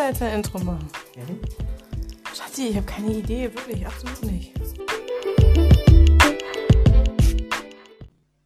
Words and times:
besser 0.00 0.06
als 0.06 0.22
ein 0.22 0.34
Intro 0.38 0.58
machen. 0.60 0.88
Mhm. 1.16 1.40
Schatzi, 2.34 2.68
ich 2.68 2.76
habe 2.76 2.86
keine 2.86 3.12
Idee, 3.12 3.50
wirklich, 3.54 3.86
absolut 3.86 4.22
nicht. 4.22 4.54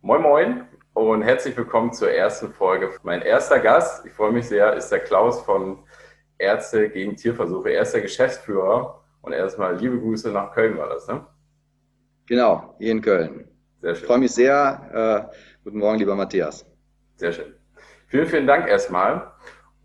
Moin 0.02 0.22
Moin 0.22 0.64
und 0.94 1.22
herzlich 1.22 1.56
willkommen 1.56 1.92
zur 1.92 2.10
ersten 2.10 2.52
Folge. 2.52 2.90
Mein 3.02 3.22
erster 3.22 3.60
Gast, 3.60 4.04
ich 4.04 4.12
freue 4.12 4.32
mich 4.32 4.48
sehr, 4.48 4.74
ist 4.74 4.90
der 4.90 5.00
Klaus 5.00 5.42
von 5.42 5.78
Ärzte 6.38 6.88
gegen 6.90 7.16
Tierversuche. 7.16 7.70
Er 7.70 7.82
ist 7.82 7.94
der 7.94 8.02
Geschäftsführer 8.02 9.02
und 9.22 9.32
erstmal 9.32 9.76
liebe 9.76 9.98
Grüße 9.98 10.30
nach 10.30 10.52
Köln 10.52 10.76
war 10.76 10.88
das, 10.88 11.06
ne? 11.06 11.24
Genau, 12.26 12.74
hier 12.78 12.92
in 12.92 13.00
Köln. 13.00 13.48
Sehr 13.80 13.94
schön. 13.94 14.02
Ich 14.02 14.06
freue 14.06 14.18
mich 14.18 14.32
sehr. 14.32 15.30
Äh, 15.32 15.36
guten 15.62 15.78
Morgen, 15.78 15.98
lieber 15.98 16.16
Matthias. 16.16 16.66
Sehr 17.16 17.32
schön. 17.32 17.54
Vielen, 18.08 18.26
vielen 18.26 18.46
Dank 18.46 18.66
erstmal. 18.66 19.33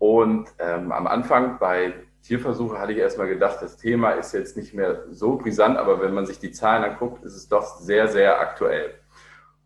Und 0.00 0.48
ähm, 0.58 0.92
am 0.92 1.06
Anfang 1.06 1.58
bei 1.58 1.92
Tierversuche 2.22 2.78
hatte 2.78 2.92
ich 2.92 2.98
erstmal 2.98 3.28
gedacht, 3.28 3.58
das 3.60 3.76
Thema 3.76 4.12
ist 4.12 4.32
jetzt 4.32 4.56
nicht 4.56 4.72
mehr 4.72 5.04
so 5.10 5.36
brisant, 5.36 5.76
aber 5.76 6.00
wenn 6.00 6.14
man 6.14 6.24
sich 6.24 6.38
die 6.38 6.52
Zahlen 6.52 6.84
anguckt, 6.84 7.22
ist 7.22 7.36
es 7.36 7.48
doch 7.48 7.78
sehr, 7.78 8.08
sehr 8.08 8.40
aktuell. 8.40 8.94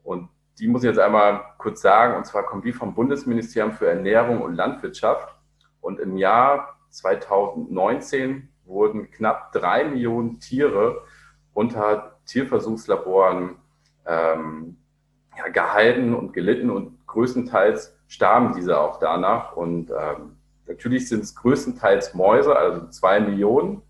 Und 0.03 0.29
die 0.59 0.67
muss 0.67 0.83
ich 0.83 0.89
jetzt 0.89 0.99
einmal 0.99 1.41
kurz 1.59 1.83
sagen, 1.83 2.17
und 2.17 2.27
zwar 2.27 2.43
kommen 2.47 2.63
die 2.63 2.73
vom 2.73 2.97
Bundesministerium 2.97 3.75
für 3.75 3.87
Ernährung 3.87 4.43
und 4.43 4.57
Landwirtschaft. 4.57 5.37
Und 5.81 6.01
im 6.01 6.17
Jahr 6.17 6.81
2019 6.91 8.49
wurden 8.65 9.13
knapp 9.13 9.53
drei 9.53 9.85
Millionen 9.85 10.41
Tiere 10.41 11.05
unter 11.53 12.19
Tierversuchslaboren 12.27 13.55
ähm, 14.05 14.79
ja, 15.37 15.49
gehalten 15.49 16.15
und 16.15 16.33
gelitten 16.33 16.71
und 16.71 17.07
größtenteils 17.07 17.97
starben 18.09 18.55
diese 18.55 18.81
auch 18.81 18.99
danach. 18.99 19.57
Und 19.57 19.91
ähm, 19.91 20.37
natürlich 20.67 21.09
sind 21.09 21.25
es 21.25 21.35
größtenteils 21.35 22.15
Mäuse, 22.15 22.57
also 22.57 22.89
zwei 22.89 23.21
Millionen, 23.21 23.83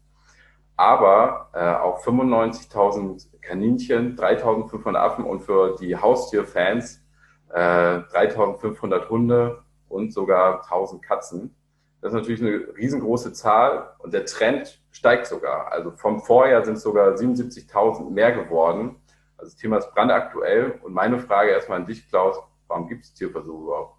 aber 0.77 1.51
äh, 1.53 1.75
auch 1.75 2.05
95.000 2.05 3.41
Kaninchen, 3.41 4.17
3.500 4.17 4.97
Affen 4.97 5.25
und 5.25 5.41
für 5.41 5.77
die 5.77 5.97
Haustierfans 5.97 7.03
äh, 7.51 7.59
3.500 7.59 9.09
Hunde 9.09 9.63
und 9.89 10.13
sogar 10.13 10.63
1.000 10.65 11.01
Katzen. 11.01 11.55
Das 12.01 12.13
ist 12.13 12.19
natürlich 12.19 12.43
eine 12.43 12.77
riesengroße 12.77 13.33
Zahl 13.33 13.95
und 13.99 14.13
der 14.13 14.27
Trend 14.27 14.83
steigt 14.91 15.27
sogar. 15.27 15.73
Also 15.73 15.93
vom 15.93 16.21
Vorjahr 16.21 16.65
sind 16.65 16.79
sogar 16.79 17.15
77.000 17.15 18.11
mehr 18.11 18.33
geworden. 18.33 18.97
Also 19.45 19.53
das 19.53 19.61
Thema 19.61 19.77
ist 19.77 19.93
brandaktuell. 19.93 20.81
Und 20.83 20.95
meine 20.95 21.19
Frage 21.19 21.51
erstmal 21.51 21.79
an 21.79 21.87
dich, 21.87 22.09
Klaus, 22.09 22.37
warum 22.67 22.89
gibt 22.89 23.05
es 23.05 23.13
Tierversuche 23.13 23.63
überhaupt? 23.63 23.99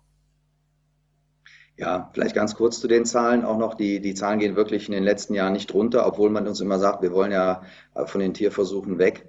Ja, 1.78 2.10
vielleicht 2.14 2.34
ganz 2.34 2.56
kurz 2.56 2.80
zu 2.80 2.88
den 2.88 3.06
Zahlen 3.06 3.46
auch 3.46 3.60
noch. 3.60 3.76
Die, 3.76 4.00
die 4.00 4.16
Zahlen 4.16 4.40
gehen 4.40 4.56
wirklich 4.56 4.88
in 4.88 4.94
den 4.94 5.04
letzten 5.04 5.36
Jahren 5.36 5.54
nicht 5.54 5.72
runter, 5.72 6.08
obwohl 6.08 6.32
man 6.32 6.48
uns 6.48 6.62
immer 6.62 6.80
sagt, 6.80 7.04
wir 7.04 7.12
wollen 7.12 7.32
ja 7.32 7.62
von 8.06 8.22
den 8.22 8.34
Tierversuchen 8.34 8.98
weg. 8.98 9.28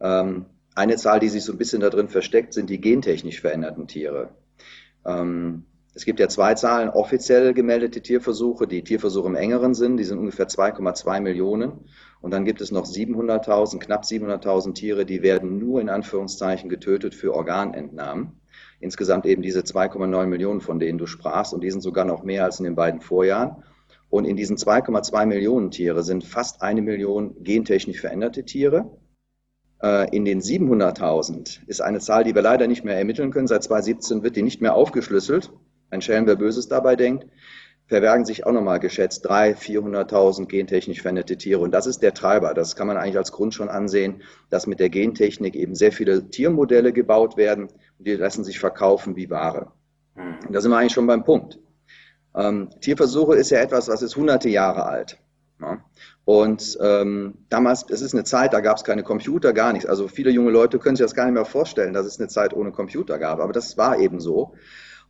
Ähm, 0.00 0.46
eine 0.74 0.96
Zahl, 0.96 1.20
die 1.20 1.28
sich 1.28 1.44
so 1.44 1.52
ein 1.52 1.58
bisschen 1.58 1.82
da 1.82 1.90
drin 1.90 2.08
versteckt, 2.08 2.54
sind 2.54 2.70
die 2.70 2.80
gentechnisch 2.80 3.42
veränderten 3.42 3.86
Tiere. 3.86 4.30
Ähm, 5.04 5.66
es 5.94 6.04
gibt 6.04 6.20
ja 6.20 6.28
zwei 6.28 6.54
Zahlen, 6.54 6.88
offiziell 6.88 7.52
gemeldete 7.52 8.00
Tierversuche, 8.00 8.68
die 8.68 8.84
Tierversuche 8.84 9.28
im 9.28 9.34
engeren 9.34 9.74
Sinn, 9.74 9.96
die 9.96 10.04
sind 10.04 10.18
ungefähr 10.18 10.46
2,2 10.46 11.20
Millionen. 11.20 11.86
Und 12.20 12.32
dann 12.32 12.44
gibt 12.44 12.60
es 12.60 12.70
noch 12.70 12.84
700.000, 12.84 13.78
knapp 13.80 14.04
700.000 14.04 14.74
Tiere, 14.74 15.04
die 15.04 15.22
werden 15.22 15.58
nur 15.58 15.80
in 15.80 15.88
Anführungszeichen 15.88 16.68
getötet 16.68 17.14
für 17.14 17.34
Organentnahmen. 17.34 18.40
Insgesamt 18.78 19.26
eben 19.26 19.42
diese 19.42 19.60
2,9 19.60 20.26
Millionen, 20.26 20.60
von 20.60 20.78
denen 20.78 20.98
du 20.98 21.06
sprachst, 21.06 21.52
und 21.52 21.62
die 21.62 21.70
sind 21.70 21.80
sogar 21.80 22.04
noch 22.04 22.22
mehr 22.22 22.44
als 22.44 22.60
in 22.60 22.64
den 22.64 22.76
beiden 22.76 23.00
Vorjahren. 23.00 23.64
Und 24.10 24.26
in 24.26 24.36
diesen 24.36 24.56
2,2 24.56 25.26
Millionen 25.26 25.70
Tiere 25.70 26.02
sind 26.02 26.24
fast 26.24 26.62
eine 26.62 26.82
Million 26.82 27.42
gentechnisch 27.42 28.00
veränderte 28.00 28.44
Tiere. 28.44 28.96
Äh, 29.82 30.14
in 30.14 30.24
den 30.24 30.40
700.000 30.40 31.66
ist 31.66 31.80
eine 31.80 32.00
Zahl, 32.00 32.24
die 32.24 32.34
wir 32.34 32.42
leider 32.42 32.68
nicht 32.68 32.84
mehr 32.84 32.98
ermitteln 32.98 33.30
können. 33.32 33.46
Seit 33.48 33.64
2017 33.64 34.22
wird 34.22 34.36
die 34.36 34.42
nicht 34.42 34.60
mehr 34.60 34.74
aufgeschlüsselt. 34.74 35.52
Ein 35.90 36.02
Schelm, 36.02 36.26
wer 36.26 36.36
Böses 36.36 36.68
dabei 36.68 36.96
denkt 36.96 37.26
verbergen 37.90 38.24
sich 38.24 38.46
auch 38.46 38.52
nochmal 38.52 38.78
geschätzt 38.78 39.28
300.000, 39.28 40.06
400.000 40.08 40.46
gentechnisch 40.46 41.02
veränderte 41.02 41.36
Tiere. 41.36 41.58
Und 41.58 41.72
das 41.72 41.86
ist 41.86 42.04
der 42.04 42.14
Treiber. 42.14 42.54
Das 42.54 42.76
kann 42.76 42.86
man 42.86 42.96
eigentlich 42.96 43.18
als 43.18 43.32
Grund 43.32 43.52
schon 43.52 43.68
ansehen, 43.68 44.22
dass 44.48 44.68
mit 44.68 44.78
der 44.78 44.90
Gentechnik 44.90 45.56
eben 45.56 45.74
sehr 45.74 45.90
viele 45.90 46.30
Tiermodelle 46.30 46.92
gebaut 46.92 47.36
werden 47.36 47.64
und 47.64 48.06
die 48.06 48.14
lassen 48.14 48.44
sich 48.44 48.60
verkaufen 48.60 49.16
wie 49.16 49.28
Ware. 49.28 49.72
Mhm. 50.14 50.38
Und 50.46 50.52
da 50.52 50.60
sind 50.60 50.70
wir 50.70 50.78
eigentlich 50.78 50.92
schon 50.92 51.08
beim 51.08 51.24
Punkt. 51.24 51.58
Ähm, 52.36 52.70
Tierversuche 52.80 53.34
ist 53.34 53.50
ja 53.50 53.58
etwas, 53.58 53.88
was 53.88 54.02
ist 54.02 54.14
hunderte 54.14 54.48
Jahre 54.48 54.86
alt. 54.86 55.18
Ja? 55.60 55.84
Und 56.24 56.78
ähm, 56.80 57.38
damals, 57.48 57.86
es 57.90 58.02
ist 58.02 58.14
eine 58.14 58.22
Zeit, 58.22 58.52
da 58.52 58.60
gab 58.60 58.76
es 58.76 58.84
keine 58.84 59.02
Computer, 59.02 59.52
gar 59.52 59.72
nichts. 59.72 59.88
Also 59.88 60.06
viele 60.06 60.30
junge 60.30 60.52
Leute 60.52 60.78
können 60.78 60.94
sich 60.94 61.04
das 61.04 61.16
gar 61.16 61.24
nicht 61.24 61.34
mehr 61.34 61.44
vorstellen, 61.44 61.92
dass 61.92 62.06
es 62.06 62.20
eine 62.20 62.28
Zeit 62.28 62.54
ohne 62.54 62.70
Computer 62.70 63.18
gab. 63.18 63.40
Aber 63.40 63.52
das 63.52 63.76
war 63.76 63.98
eben 63.98 64.20
so. 64.20 64.54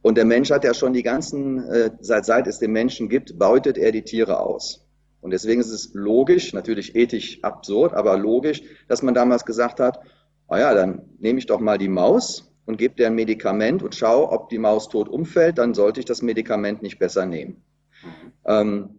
Und 0.02 0.16
der 0.16 0.24
Mensch 0.24 0.50
hat 0.50 0.64
ja 0.64 0.72
schon 0.72 0.92
die 0.92 1.02
ganzen, 1.02 1.62
äh, 1.68 1.90
seit, 2.00 2.24
seit 2.24 2.46
es 2.46 2.58
den 2.58 2.72
Menschen 2.72 3.08
gibt, 3.08 3.38
beutet 3.38 3.76
er 3.76 3.92
die 3.92 4.02
Tiere 4.02 4.40
aus. 4.40 4.86
Und 5.20 5.32
deswegen 5.32 5.60
ist 5.60 5.70
es 5.70 5.90
logisch, 5.92 6.54
natürlich 6.54 6.94
ethisch 6.96 7.42
absurd, 7.42 7.92
aber 7.92 8.16
logisch, 8.16 8.62
dass 8.88 9.02
man 9.02 9.14
damals 9.14 9.44
gesagt 9.44 9.78
hat, 9.78 10.00
naja, 10.48 10.74
dann 10.74 11.02
nehme 11.18 11.38
ich 11.38 11.46
doch 11.46 11.60
mal 11.60 11.76
die 11.76 11.88
Maus 11.88 12.50
und 12.64 12.78
gebe 12.78 12.94
der 12.94 13.08
ein 13.08 13.14
Medikament 13.14 13.82
und 13.82 13.94
schaue, 13.94 14.30
ob 14.30 14.48
die 14.48 14.58
Maus 14.58 14.88
tot 14.88 15.08
umfällt, 15.08 15.58
dann 15.58 15.74
sollte 15.74 16.00
ich 16.00 16.06
das 16.06 16.22
Medikament 16.22 16.82
nicht 16.82 16.98
besser 16.98 17.26
nehmen. 17.26 17.62
Mhm. 18.02 18.32
Ähm, 18.46 18.98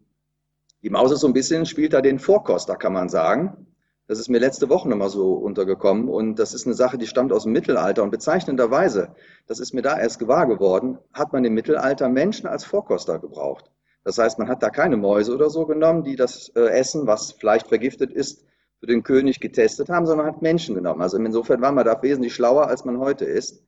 die 0.84 0.90
Maus 0.90 1.12
ist 1.12 1.22
so 1.22 1.28
ein 1.28 1.34
bisschen, 1.34 1.66
spielt 1.66 1.94
da 1.94 2.02
den 2.02 2.20
Vorkoster, 2.20 2.76
kann 2.76 2.94
man 2.94 3.10
sagen. 3.10 3.68
Das 4.12 4.20
ist 4.20 4.28
mir 4.28 4.40
letzte 4.40 4.68
Woche 4.68 4.90
nochmal 4.90 5.08
so 5.08 5.36
untergekommen 5.36 6.10
und 6.10 6.36
das 6.36 6.54
ist 6.54 6.66
eine 6.66 6.76
Sache, 6.76 6.98
die 6.98 7.08
stammt 7.08 7.32
aus 7.32 7.44
dem 7.44 7.54
Mittelalter 7.54 8.04
und 8.04 8.12
bezeichnenderweise, 8.12 9.16
das 9.48 9.62
ist 9.62 9.74
mir 9.74 9.84
da 9.84 9.98
erst 9.98 10.20
gewahr 10.20 10.48
geworden, 10.48 10.98
hat 11.14 11.32
man 11.32 11.46
im 11.46 11.54
Mittelalter 11.54 12.10
Menschen 12.10 12.46
als 12.46 12.66
Vorkoster 12.66 13.20
gebraucht. 13.20 13.72
Das 14.04 14.18
heißt, 14.18 14.38
man 14.38 14.50
hat 14.50 14.64
da 14.64 14.70
keine 14.70 14.98
Mäuse 14.98 15.34
oder 15.34 15.50
so 15.50 15.66
genommen, 15.66 16.04
die 16.04 16.18
das 16.18 16.50
äh, 16.58 16.72
Essen, 16.72 17.08
was 17.08 17.32
vielleicht 17.32 17.68
vergiftet 17.68 18.12
ist, 18.12 18.44
für 18.82 18.88
den 18.88 19.04
König 19.04 19.40
getestet 19.40 19.88
haben, 19.88 20.06
sondern 20.06 20.28
hat 20.28 20.42
Menschen 20.42 20.76
genommen. 20.76 21.02
Also 21.02 21.16
insofern 21.16 21.62
war 21.62 21.72
man 21.72 21.86
da 21.86 22.04
wesentlich 22.04 22.36
schlauer, 22.36 22.68
als 22.68 22.84
man 22.84 23.00
heute 23.00 23.24
ist. 23.24 23.64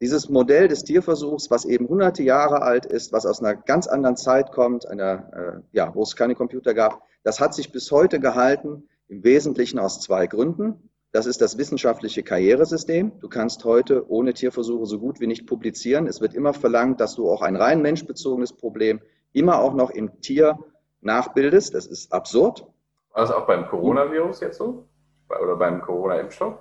Dieses 0.00 0.28
Modell 0.28 0.68
des 0.68 0.84
Tierversuchs, 0.84 1.50
was 1.50 1.64
eben 1.64 1.88
hunderte 1.88 2.22
Jahre 2.22 2.62
alt 2.62 2.86
ist, 2.86 3.12
was 3.12 3.26
aus 3.26 3.42
einer 3.42 3.56
ganz 3.56 3.88
anderen 3.88 4.16
Zeit 4.16 4.52
kommt, 4.52 4.86
einer, 4.86 5.32
äh, 5.32 5.60
ja, 5.72 5.92
wo 5.92 6.02
es 6.02 6.14
keine 6.14 6.36
Computer 6.36 6.72
gab, 6.72 7.02
das 7.24 7.40
hat 7.40 7.52
sich 7.52 7.72
bis 7.72 7.90
heute 7.90 8.20
gehalten. 8.20 8.88
Im 9.12 9.24
Wesentlichen 9.24 9.78
aus 9.78 10.00
zwei 10.00 10.26
Gründen. 10.26 10.88
Das 11.12 11.26
ist 11.26 11.42
das 11.42 11.58
wissenschaftliche 11.58 12.22
Karrieresystem. 12.22 13.12
Du 13.20 13.28
kannst 13.28 13.62
heute 13.66 14.10
ohne 14.10 14.32
Tierversuche 14.32 14.86
so 14.86 14.98
gut 14.98 15.20
wie 15.20 15.26
nicht 15.26 15.46
publizieren. 15.46 16.06
Es 16.06 16.22
wird 16.22 16.32
immer 16.32 16.54
verlangt, 16.54 16.98
dass 16.98 17.14
du 17.14 17.30
auch 17.30 17.42
ein 17.42 17.56
rein 17.56 17.82
menschbezogenes 17.82 18.54
Problem 18.54 19.02
immer 19.34 19.60
auch 19.60 19.74
noch 19.74 19.90
im 19.90 20.22
Tier 20.22 20.58
nachbildest. 21.02 21.74
Das 21.74 21.84
ist 21.84 22.10
absurd. 22.10 22.66
War 23.10 23.20
das 23.20 23.30
auch 23.30 23.46
beim 23.46 23.66
Coronavirus 23.66 24.40
jetzt 24.40 24.56
so? 24.56 24.88
Oder 25.28 25.56
beim 25.56 25.82
Corona-Impfstoff? 25.82 26.54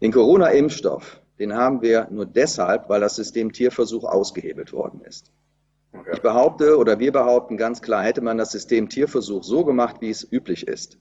Den 0.00 0.10
Corona-Impfstoff, 0.10 1.20
den 1.38 1.54
haben 1.54 1.82
wir 1.82 2.08
nur 2.10 2.24
deshalb, 2.24 2.88
weil 2.88 3.02
das 3.02 3.16
System 3.16 3.52
Tierversuch 3.52 4.04
ausgehebelt 4.04 4.72
worden 4.72 5.02
ist. 5.02 5.30
Okay. 5.92 6.12
Ich 6.14 6.22
behaupte 6.22 6.78
oder 6.78 6.98
wir 6.98 7.12
behaupten 7.12 7.58
ganz 7.58 7.82
klar, 7.82 8.04
hätte 8.04 8.22
man 8.22 8.38
das 8.38 8.52
System 8.52 8.88
Tierversuch 8.88 9.42
so 9.42 9.66
gemacht, 9.66 9.96
wie 10.00 10.08
es 10.08 10.26
üblich 10.32 10.66
ist, 10.66 10.98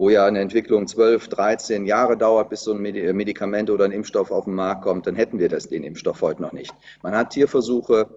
wo 0.00 0.08
ja 0.08 0.24
eine 0.24 0.40
Entwicklung 0.40 0.86
12, 0.86 1.28
13 1.28 1.84
Jahre 1.84 2.16
dauert, 2.16 2.48
bis 2.48 2.62
so 2.62 2.72
ein 2.72 2.80
Medikament 2.80 3.68
oder 3.68 3.84
ein 3.84 3.92
Impfstoff 3.92 4.30
auf 4.30 4.46
den 4.46 4.54
Markt 4.54 4.80
kommt, 4.80 5.06
dann 5.06 5.14
hätten 5.14 5.38
wir 5.38 5.50
das, 5.50 5.68
den 5.68 5.84
Impfstoff 5.84 6.22
heute 6.22 6.40
noch 6.40 6.52
nicht. 6.52 6.74
Man 7.02 7.14
hat 7.14 7.34
Tierversuche 7.34 8.08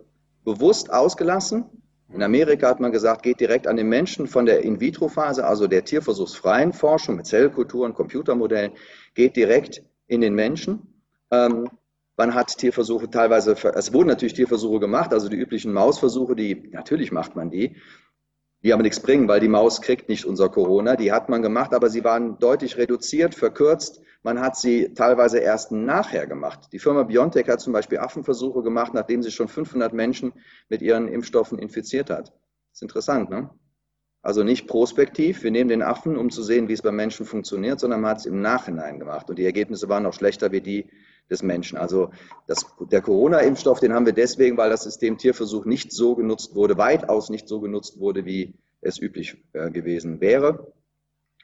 bewusst 0.46 0.94
ausgelassen. 0.94 1.66
In 2.14 2.24
Amerika 2.24 2.70
hat 2.70 2.80
man 2.80 2.94
gesagt, 2.94 3.24
geht 3.24 3.42
direkt 3.42 3.68
an 3.68 3.76
den 3.76 3.90
Menschen 3.90 4.28
von 4.28 4.46
der 4.46 4.62
In-vitro-Phase, 4.62 5.46
also 5.46 5.68
der 5.68 5.84
tierversuchsfreien 5.84 6.72
Forschung 6.72 7.18
mit 7.18 7.26
Zellkulturen, 7.26 7.94
Computermodellen, 7.94 8.72
geht 9.14 9.36
direkt 9.36 9.84
in 10.08 10.22
den 10.22 10.36
Menschen. 10.36 11.02
Ähm, 11.32 11.70
man 12.16 12.34
hat 12.34 12.58
Tierversuche 12.58 13.10
teilweise, 13.10 13.58
es 13.76 13.92
wurden 13.92 14.08
natürlich 14.08 14.36
Tierversuche 14.36 14.80
gemacht, 14.80 15.12
also 15.12 15.28
die 15.28 15.36
üblichen 15.36 15.74
Mausversuche, 15.74 16.34
die, 16.34 16.70
natürlich 16.72 17.12
macht 17.12 17.36
man 17.36 17.50
die, 17.50 17.76
die 18.64 18.72
aber 18.72 18.84
nichts 18.84 19.02
bringen, 19.02 19.28
weil 19.28 19.42
die 19.42 19.50
Maus 19.50 19.82
kriegt 19.82 20.08
nicht 20.08 20.26
unser 20.26 20.50
Corona. 20.50 20.96
Die 20.96 21.12
hat 21.12 21.28
man 21.30 21.42
gemacht, 21.42 21.74
aber 21.74 21.90
sie 21.90 22.04
waren 22.04 22.40
deutlich 22.40 22.78
reduziert, 22.78 23.36
verkürzt. 23.36 24.02
Man 24.24 24.40
hat 24.40 24.56
sie 24.56 24.94
teilweise 24.94 25.40
erst 25.40 25.74
nachher 25.74 26.28
gemacht. 26.28 26.70
Die 26.72 26.80
Firma 26.80 27.04
BioNTech 27.04 27.50
hat 27.50 27.60
zum 27.60 27.74
Beispiel 27.74 28.00
Affenversuche 28.00 28.64
gemacht, 28.64 28.94
nachdem 28.94 29.22
sie 29.22 29.32
schon 29.32 29.50
500 29.50 29.92
Menschen 29.94 30.32
mit 30.70 30.82
ihren 30.82 31.10
Impfstoffen 31.10 31.60
infiziert 31.60 32.10
hat. 32.10 32.30
Das 32.30 32.76
ist 32.76 32.82
interessant, 32.84 33.30
ne? 33.30 33.50
Also 34.22 34.44
nicht 34.46 34.68
prospektiv, 34.68 35.44
wir 35.44 35.52
nehmen 35.52 35.68
den 35.68 35.82
Affen, 35.82 36.16
um 36.16 36.30
zu 36.30 36.42
sehen, 36.42 36.70
wie 36.70 36.74
es 36.74 36.82
beim 36.82 36.96
Menschen 36.96 37.26
funktioniert, 37.26 37.82
sondern 37.82 38.00
man 38.00 38.12
hat 38.12 38.20
es 38.20 38.26
im 38.26 38.40
Nachhinein 38.40 38.98
gemacht. 38.98 39.30
Und 39.30 39.38
die 39.38 39.44
Ergebnisse 39.44 39.90
waren 39.90 40.04
noch 40.04 40.14
schlechter 40.14 40.54
wie 40.54 40.62
die, 40.62 40.90
des 41.30 41.44
Menschen. 41.44 41.78
Also 41.78 42.12
das, 42.48 42.66
der 42.80 43.02
Corona-Impfstoff, 43.02 43.80
den 43.80 43.94
haben 43.94 44.06
wir 44.06 44.14
deswegen, 44.14 44.58
weil 44.58 44.70
das 44.70 44.84
System 44.84 45.18
Tierversuch 45.18 45.66
nicht 45.66 45.92
so 45.92 46.16
genutzt 46.16 46.56
wurde, 46.56 46.78
weitaus 46.78 47.30
nicht 47.30 47.48
so 47.48 47.60
genutzt 47.60 48.00
wurde, 48.00 48.26
wie 48.26 48.54
es 48.82 49.00
üblich 49.00 49.38
äh, 49.54 49.72
gewesen 49.72 50.22
wäre. 50.22 50.72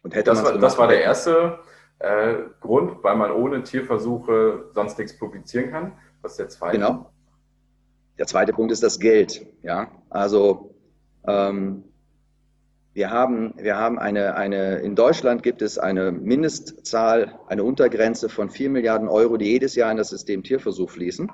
Und 0.04 0.16
hätte 0.16 0.32
das, 0.32 0.44
war, 0.44 0.58
das 0.58 0.78
war 0.78 0.88
der 0.88 1.02
erste 1.02 1.60
äh, 2.00 2.36
Grund, 2.62 3.04
weil 3.04 3.16
man 3.16 3.32
ohne 3.32 3.64
Tierversuche 3.64 4.70
sonst 4.74 4.98
nichts 4.98 5.18
publizieren 5.18 5.72
kann. 5.72 5.94
Was 6.22 6.34
ist 6.34 6.40
der 6.40 6.50
zweite? 6.50 6.78
Genau. 6.78 7.12
Der 8.18 8.28
zweite 8.28 8.54
Punkt 8.54 8.72
ist 8.72 8.84
das 8.84 9.00
Geld. 9.00 9.46
Ja, 9.64 9.92
also 10.10 10.76
ähm, 11.26 11.86
wir 12.94 13.12
haben, 13.12 13.54
wir 13.58 13.78
haben 13.78 14.00
eine, 14.00 14.36
eine, 14.36 14.80
in 14.80 14.96
Deutschland 14.96 15.44
gibt 15.44 15.62
es 15.62 15.78
eine 15.78 16.12
Mindestzahl, 16.12 17.40
eine 17.48 17.64
Untergrenze 17.64 18.30
von 18.30 18.50
4 18.50 18.70
Milliarden 18.70 19.08
Euro, 19.08 19.38
die 19.38 19.46
jedes 19.46 19.76
Jahr 19.76 19.92
in 19.92 19.98
das 19.98 20.10
System 20.10 20.44
Tierversuch 20.44 20.90
fließen. 20.90 21.32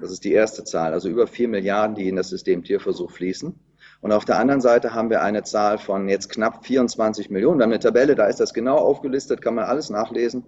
Das 0.00 0.10
ist 0.10 0.24
die 0.24 0.32
erste 0.32 0.64
Zahl, 0.64 0.92
also 0.92 1.08
über 1.08 1.26
4 1.26 1.48
Milliarden, 1.48 1.94
die 1.94 2.08
in 2.08 2.16
das 2.16 2.30
System 2.30 2.64
Tierversuch 2.64 3.10
fließen. 3.10 3.54
Und 4.00 4.12
auf 4.12 4.24
der 4.24 4.38
anderen 4.38 4.60
Seite 4.60 4.94
haben 4.94 5.10
wir 5.10 5.22
eine 5.22 5.42
Zahl 5.42 5.78
von 5.78 6.08
jetzt 6.08 6.30
knapp 6.30 6.66
24 6.66 7.30
Millionen. 7.30 7.58
Wir 7.58 7.64
haben 7.64 7.72
eine 7.72 7.80
Tabelle, 7.80 8.14
da 8.14 8.26
ist 8.26 8.40
das 8.40 8.54
genau 8.54 8.76
aufgelistet, 8.76 9.40
kann 9.40 9.54
man 9.54 9.64
alles 9.64 9.90
nachlesen. 9.90 10.44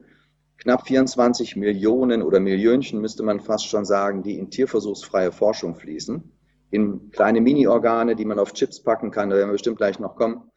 Knapp 0.59 0.87
24 0.87 1.57
Millionen 1.57 2.23
oder 2.23 2.41
Millionchen 2.41 3.01
müsste 3.01 3.23
man 3.23 3.41
fast 3.41 3.69
schon 3.69 3.85
sagen, 3.85 4.23
die 4.23 4.39
in 4.39 4.51
tierversuchsfreie 4.51 5.33
Forschung 5.33 5.77
fließen 5.77 6.36
in 6.77 7.11
kleine 7.11 7.41
Mini-Organe, 7.41 8.15
die 8.15 8.25
man 8.25 8.39
auf 8.39 8.53
Chips 8.53 8.83
packen 8.83 9.11
kann, 9.11 9.31
da 9.31 9.37
werden 9.37 9.49
wir 9.49 9.55
bestimmt 9.55 9.79
gleich 9.79 9.99
noch 9.99 10.15
kommen. 10.15 10.51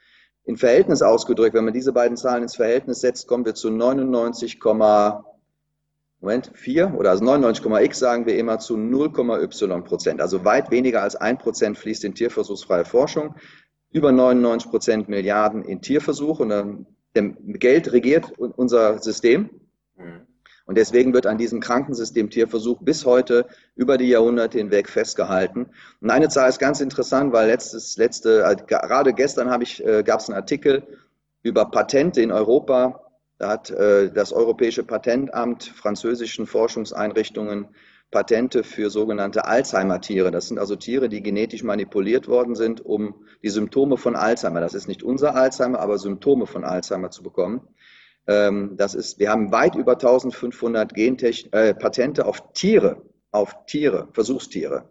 In 0.44 0.58
Verhältnis 0.58 1.02
ausgedrückt, 1.02 1.56
wenn 1.56 1.66
man 1.66 1.74
diese 1.74 1.94
beiden 1.94 2.18
Zahlen 2.18 2.44
ins 2.44 2.56
Verhältnis 2.56 3.02
setzt, 3.02 3.28
kommen 3.28 3.46
wir 3.46 3.56
zu 3.56 3.70
99, 3.70 4.60
Moment, 6.22 6.52
4 6.54 6.96
oder 6.98 7.12
also 7.12 7.24
99,x 7.24 7.98
sagen 7.98 8.26
wir 8.26 8.38
immer 8.38 8.60
zu 8.60 8.76
0,y 8.76 9.82
Prozent. 9.84 10.22
Also 10.22 10.44
weit 10.44 10.70
weniger 10.70 11.02
als 11.02 11.16
1 11.16 11.42
Prozent 11.42 11.78
fließt 11.78 12.04
in 12.04 12.14
tierversuchsfreie 12.14 12.84
Forschung, 12.84 13.36
über 13.92 14.12
99 14.12 14.70
Prozent 14.70 15.10
Milliarden 15.10 15.64
in 15.64 15.82
Tierversuch 15.82 16.40
und 16.42 16.50
dann 16.50 16.86
Geld 17.14 17.94
regiert 17.94 18.34
unser 18.38 19.00
System. 19.00 19.50
Mhm. 19.96 20.28
Und 20.70 20.78
deswegen 20.78 21.16
wird 21.16 21.26
an 21.26 21.40
diesem 21.40 21.62
Krankensystem 21.62 22.30
Tierversuch 22.30 22.78
bis 22.84 23.04
heute 23.04 23.48
über 23.76 23.98
die 23.98 24.08
Jahrhunderte 24.08 24.60
hinweg 24.60 24.88
festgehalten. 24.88 25.66
Und 26.00 26.12
eine 26.12 26.30
Zahl 26.30 26.48
ist 26.48 26.60
ganz 26.60 26.80
interessant, 26.80 27.34
weil 27.34 27.48
letztes, 27.48 27.98
letzte, 27.98 28.44
äh, 28.44 28.56
gerade 28.68 29.16
gestern 29.16 29.50
habe 29.50 29.64
ich, 29.64 29.84
äh, 29.84 30.04
gab 30.04 30.20
es 30.20 30.30
einen 30.30 30.38
Artikel 30.38 30.84
über 31.42 31.66
Patente 31.72 32.22
in 32.22 32.32
Europa. 32.32 33.02
Da 33.40 33.50
hat 33.50 33.72
äh, 33.72 34.12
das 34.12 34.32
Europäische 34.32 34.84
Patentamt 34.84 35.64
französischen 35.64 36.46
Forschungseinrichtungen 36.46 37.70
Patente 38.12 38.64
für 38.64 38.92
sogenannte 38.92 39.46
Alzheimer-Tiere. 39.46 40.30
Das 40.30 40.50
sind 40.50 40.60
also 40.60 40.76
Tiere, 40.76 41.10
die 41.10 41.24
genetisch 41.24 41.64
manipuliert 41.64 42.28
worden 42.28 42.54
sind, 42.54 42.86
um 42.86 43.16
die 43.42 43.50
Symptome 43.50 43.98
von 43.98 44.16
Alzheimer, 44.16 44.62
das 44.62 44.76
ist 44.76 44.88
nicht 44.88 45.02
unser 45.02 45.34
Alzheimer, 45.34 45.80
aber 45.80 45.98
Symptome 45.98 46.46
von 46.46 46.64
Alzheimer 46.64 47.10
zu 47.10 47.24
bekommen. 47.24 47.68
Ähm, 48.28 48.76
das 48.78 48.96
ist, 48.96 49.20
wir 49.20 49.30
haben 49.30 49.52
weit 49.52 49.76
über 49.76 49.94
1500 49.94 50.94
Gentech 50.94 51.50
äh, 51.52 51.74
Patente 51.74 52.26
auf 52.26 52.54
Tiere, 52.54 53.02
auf 53.32 53.66
Tiere, 53.66 54.10
Versuchstiere. 54.14 54.90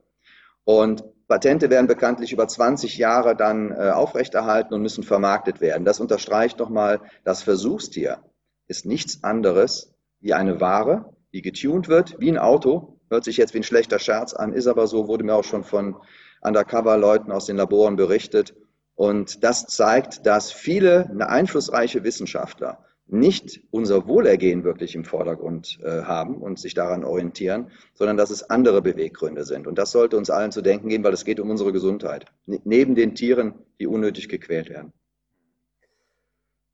Und 0.65 1.05
Patente 1.29 1.69
werden 1.69 1.87
bekanntlich 1.87 2.33
über 2.33 2.49
20 2.49 2.97
Jahre 2.97 3.37
dann 3.37 3.71
äh, 3.71 3.91
aufrechterhalten 3.91 4.73
und 4.75 4.83
müssen 4.83 5.05
vermarktet 5.05 5.61
werden. 5.61 5.85
Das 5.85 6.01
unterstreicht 6.01 6.59
nochmal, 6.59 7.01
das 7.25 7.43
Versuchstier 7.43 8.19
ist 8.67 8.87
nichts 8.87 9.23
anderes 9.23 9.95
wie 10.21 10.35
eine 10.35 10.61
Ware, 10.61 11.15
die 11.33 11.43
getuned 11.43 11.89
wird, 11.89 12.19
wie 12.19 12.31
ein 12.31 12.39
Auto. 12.39 12.99
Hört 13.11 13.25
sich 13.25 13.37
jetzt 13.37 13.55
wie 13.55 13.59
ein 13.59 13.65
schlechter 13.65 13.99
Scherz 13.99 14.33
an, 14.33 14.53
ist 14.53 14.67
aber 14.67 14.87
so, 14.87 15.07
wurde 15.07 15.25
mir 15.25 15.35
auch 15.35 15.45
schon 15.45 15.65
von 15.65 15.97
Undercover-Leuten 16.41 17.31
aus 17.31 17.47
den 17.47 17.57
Laboren 17.57 17.97
berichtet. 17.97 18.55
Und 18.95 19.45
das 19.45 19.67
zeigt, 19.67 20.27
dass 20.27 20.51
viele 20.51 21.11
einflussreiche 21.21 22.05
Wissenschaftler 22.05 22.85
nicht 23.09 23.63
unser 23.71 24.07
Wohlergehen 24.07 24.65
wirklich 24.65 24.95
im 24.95 25.05
Vordergrund 25.05 25.79
äh, 25.83 26.03
haben 26.03 26.37
und 26.37 26.59
sich 26.59 26.75
daran 26.75 27.05
orientieren, 27.05 27.71
sondern 27.95 28.17
dass 28.17 28.31
es 28.31 28.49
andere 28.49 28.83
Beweggründe 28.83 29.45
sind. 29.45 29.67
Und 29.67 29.79
das 29.79 29.93
sollte 29.93 30.17
uns 30.17 30.31
allen 30.31 30.53
zu 30.53 30.61
denken 30.61 30.89
geben, 30.89 31.05
weil 31.05 31.15
es 31.15 31.25
geht 31.25 31.41
um 31.41 31.51
unsere 31.51 31.73
Gesundheit, 31.73 32.27
neben 32.47 32.95
den 32.95 33.15
Tieren, 33.15 33.55
die 33.81 33.87
unnötig 33.87 34.29
gequält 34.29 34.69
werden. 34.69 34.93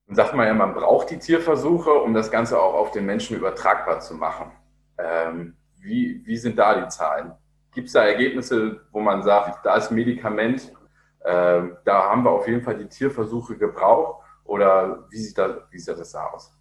Dann 0.06 0.16
sagt 0.16 0.34
man 0.34 0.46
ja, 0.46 0.54
man 0.54 0.74
braucht 0.74 1.10
die 1.10 1.18
Tierversuche, 1.18 1.90
um 1.90 2.12
das 2.12 2.30
Ganze 2.30 2.60
auch 2.60 2.74
auf 2.74 2.90
den 2.90 3.06
Menschen 3.06 3.36
übertragbar 3.36 4.00
zu 4.00 4.14
machen. 4.14 4.50
Ähm, 4.98 5.56
wie, 5.80 6.22
wie 6.24 6.36
sind 6.36 6.58
da 6.58 6.80
die 6.80 6.88
Zahlen? 6.88 7.32
Gibt 7.72 7.86
es 7.86 7.94
da 7.94 8.04
Ergebnisse, 8.04 8.80
wo 8.92 9.00
man 9.00 9.22
sagt, 9.22 9.64
da 9.64 9.76
ist 9.76 9.90
Medikament, 9.90 10.72
äh, 11.20 11.62
da 11.84 12.10
haben 12.10 12.24
wir 12.24 12.30
auf 12.30 12.46
jeden 12.46 12.62
Fall 12.62 12.76
die 12.76 12.88
Tierversuche 12.88 13.56
gebraucht? 13.56 14.23
Oder 14.44 15.06
wie 15.10 15.18
sieht, 15.18 15.38
da, 15.38 15.66
wie 15.70 15.78
sieht 15.78 15.98
das 15.98 16.12
da 16.12 16.26
aus? 16.26 16.52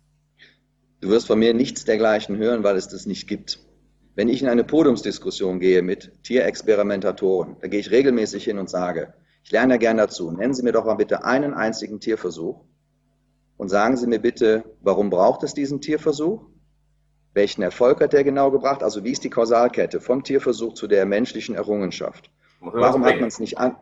Du 1.02 1.10
wirst 1.10 1.28
von 1.28 1.38
mir 1.38 1.54
nichts 1.54 1.84
dergleichen 1.86 2.38
hören, 2.38 2.64
weil 2.64 2.78
es 2.78 2.88
das 2.88 3.06
nicht 3.06 3.28
gibt. 3.28 3.60
Wenn 4.16 4.30
ich 4.30 4.42
in 4.42 4.48
eine 4.48 4.64
Podiumsdiskussion 4.64 5.60
gehe 5.60 5.82
mit 5.82 6.24
Tierexperimentatoren, 6.24 7.58
da 7.62 7.68
gehe 7.68 7.80
ich 7.80 7.92
regelmäßig 7.92 8.44
hin 8.44 8.60
und 8.60 8.70
sage, 8.70 9.14
ich 9.44 9.52
lerne 9.52 9.74
ja 9.74 9.78
gern 9.78 9.98
dazu, 9.98 10.32
nennen 10.32 10.54
Sie 10.54 10.64
mir 10.64 10.72
doch 10.72 10.86
mal 10.86 10.96
bitte 10.96 11.26
einen 11.26 11.54
einzigen 11.54 12.00
Tierversuch 12.00 12.64
und 13.58 13.70
sagen 13.70 13.98
Sie 13.98 14.08
mir 14.08 14.20
bitte, 14.20 14.64
warum 14.82 15.10
braucht 15.10 15.44
es 15.44 15.54
diesen 15.54 15.82
Tierversuch? 15.82 16.46
Welchen 17.34 17.64
Erfolg 17.64 18.00
hat 18.00 18.14
der 18.14 18.24
genau 18.24 18.52
gebracht? 18.52 18.84
Also 18.84 19.04
wie 19.04 19.12
ist 19.12 19.24
die 19.24 19.30
Kausalkette 19.30 20.00
vom 20.00 20.24
Tierversuch 20.24 20.76
zu 20.76 20.88
der 20.88 21.06
menschlichen 21.06 21.56
Errungenschaft? 21.56 22.30
Warum 22.62 23.04
hat 23.04 23.20
man 23.20 23.28
es 23.28 23.40
nicht 23.40 23.58
an? 23.58 23.76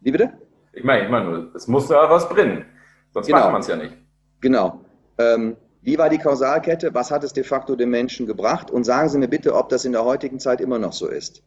Wie 0.00 0.12
bitte? 0.12 0.32
Ich 0.72 0.84
meine, 0.84 1.04
ich 1.04 1.10
meine 1.10 1.50
es 1.54 1.66
muss 1.66 1.88
da 1.88 2.08
was 2.08 2.28
bringen. 2.28 2.64
Sonst 3.12 3.26
genau. 3.26 3.40
macht 3.40 3.52
man 3.52 3.60
es 3.60 3.66
ja 3.66 3.76
nicht. 3.76 3.96
Genau. 4.40 4.80
Ähm, 5.18 5.56
wie 5.82 5.98
war 5.98 6.08
die 6.08 6.18
Kausalkette? 6.18 6.94
Was 6.94 7.10
hat 7.10 7.24
es 7.24 7.32
de 7.32 7.42
facto 7.42 7.74
dem 7.74 7.90
Menschen 7.90 8.26
gebracht? 8.26 8.70
Und 8.70 8.84
sagen 8.84 9.08
Sie 9.08 9.18
mir 9.18 9.28
bitte, 9.28 9.54
ob 9.54 9.68
das 9.70 9.84
in 9.84 9.92
der 9.92 10.04
heutigen 10.04 10.38
Zeit 10.38 10.60
immer 10.60 10.78
noch 10.78 10.92
so 10.92 11.08
ist. 11.08 11.42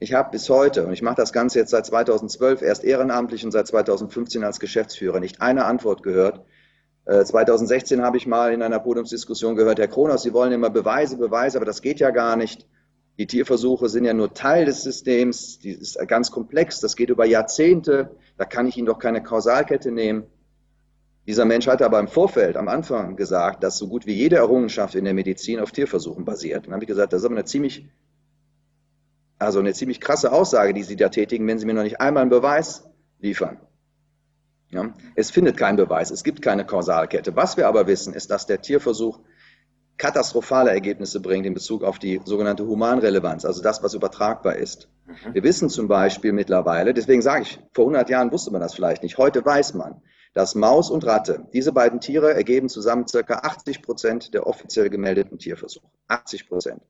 Ich 0.00 0.14
habe 0.14 0.30
bis 0.32 0.48
heute, 0.48 0.84
und 0.84 0.92
ich 0.92 1.02
mache 1.02 1.14
das 1.14 1.32
Ganze 1.32 1.60
jetzt 1.60 1.70
seit 1.70 1.86
2012, 1.86 2.62
erst 2.62 2.82
ehrenamtlich 2.82 3.44
und 3.44 3.52
seit 3.52 3.68
2015 3.68 4.42
als 4.42 4.58
Geschäftsführer, 4.58 5.20
nicht 5.20 5.40
eine 5.40 5.64
Antwort 5.64 6.02
gehört. 6.02 6.44
Äh, 7.04 7.24
2016 7.24 8.02
habe 8.02 8.16
ich 8.16 8.26
mal 8.26 8.52
in 8.52 8.62
einer 8.62 8.80
Podiumsdiskussion 8.80 9.54
gehört, 9.54 9.78
Herr 9.78 9.86
Kronos, 9.86 10.24
Sie 10.24 10.32
wollen 10.32 10.50
immer 10.50 10.70
Beweise, 10.70 11.18
Beweise, 11.18 11.58
aber 11.58 11.66
das 11.66 11.82
geht 11.82 12.00
ja 12.00 12.10
gar 12.10 12.34
nicht. 12.34 12.66
Die 13.18 13.28
Tierversuche 13.28 13.88
sind 13.88 14.04
ja 14.04 14.12
nur 14.12 14.34
Teil 14.34 14.64
des 14.64 14.82
Systems, 14.82 15.60
die 15.60 15.70
ist 15.70 15.96
ganz 16.08 16.32
komplex, 16.32 16.80
das 16.80 16.96
geht 16.96 17.10
über 17.10 17.24
Jahrzehnte, 17.24 18.16
da 18.38 18.44
kann 18.44 18.66
ich 18.66 18.76
Ihnen 18.76 18.86
doch 18.86 18.98
keine 18.98 19.22
Kausalkette 19.22 19.92
nehmen. 19.92 20.24
Dieser 21.26 21.44
Mensch 21.44 21.68
hatte 21.68 21.84
aber 21.84 22.00
im 22.00 22.08
Vorfeld, 22.08 22.56
am 22.56 22.68
Anfang 22.68 23.16
gesagt, 23.16 23.62
dass 23.62 23.78
so 23.78 23.86
gut 23.88 24.06
wie 24.06 24.14
jede 24.14 24.36
Errungenschaft 24.36 24.94
in 24.96 25.04
der 25.04 25.14
Medizin 25.14 25.60
auf 25.60 25.70
Tierversuchen 25.70 26.24
basiert. 26.24 26.58
Und 26.58 26.66
dann 26.66 26.74
habe 26.74 26.84
ich 26.84 26.88
gesagt, 26.88 27.12
das 27.12 27.20
ist 27.20 27.26
aber 27.26 27.36
eine 27.36 27.44
ziemlich, 27.44 27.88
also 29.38 29.60
eine 29.60 29.72
ziemlich 29.72 30.00
krasse 30.00 30.32
Aussage, 30.32 30.74
die 30.74 30.82
Sie 30.82 30.96
da 30.96 31.08
tätigen, 31.08 31.46
wenn 31.46 31.58
Sie 31.58 31.66
mir 31.66 31.74
noch 31.74 31.84
nicht 31.84 32.00
einmal 32.00 32.22
einen 32.22 32.30
Beweis 32.30 32.88
liefern. 33.20 33.60
Ja? 34.70 34.94
Es 35.14 35.30
findet 35.30 35.56
keinen 35.56 35.76
Beweis, 35.76 36.10
es 36.10 36.24
gibt 36.24 36.42
keine 36.42 36.66
Kausalkette. 36.66 37.36
Was 37.36 37.56
wir 37.56 37.68
aber 37.68 37.86
wissen, 37.86 38.14
ist, 38.14 38.30
dass 38.30 38.46
der 38.46 38.60
Tierversuch 38.60 39.20
katastrophale 39.98 40.70
Ergebnisse 40.70 41.20
bringt 41.20 41.46
in 41.46 41.54
Bezug 41.54 41.84
auf 41.84 42.00
die 42.00 42.20
sogenannte 42.24 42.66
Humanrelevanz, 42.66 43.44
also 43.44 43.62
das, 43.62 43.82
was 43.84 43.94
übertragbar 43.94 44.56
ist. 44.56 44.88
Mhm. 45.06 45.34
Wir 45.34 45.42
wissen 45.44 45.68
zum 45.68 45.86
Beispiel 45.86 46.32
mittlerweile, 46.32 46.94
deswegen 46.94 47.22
sage 47.22 47.42
ich, 47.42 47.60
vor 47.72 47.84
100 47.84 48.10
Jahren 48.10 48.32
wusste 48.32 48.50
man 48.50 48.60
das 48.60 48.74
vielleicht 48.74 49.04
nicht, 49.04 49.18
heute 49.18 49.44
weiß 49.44 49.74
man, 49.74 50.02
dass 50.34 50.54
Maus 50.54 50.90
und 50.90 51.04
Ratte, 51.04 51.46
diese 51.52 51.72
beiden 51.72 52.00
Tiere 52.00 52.32
ergeben 52.34 52.68
zusammen 52.68 53.04
ca. 53.04 53.34
80 53.34 53.82
Prozent 53.82 54.34
der 54.34 54.46
offiziell 54.46 54.88
gemeldeten 54.88 55.38
Tierversuche. 55.38 55.86
80 56.08 56.48
Prozent. 56.48 56.82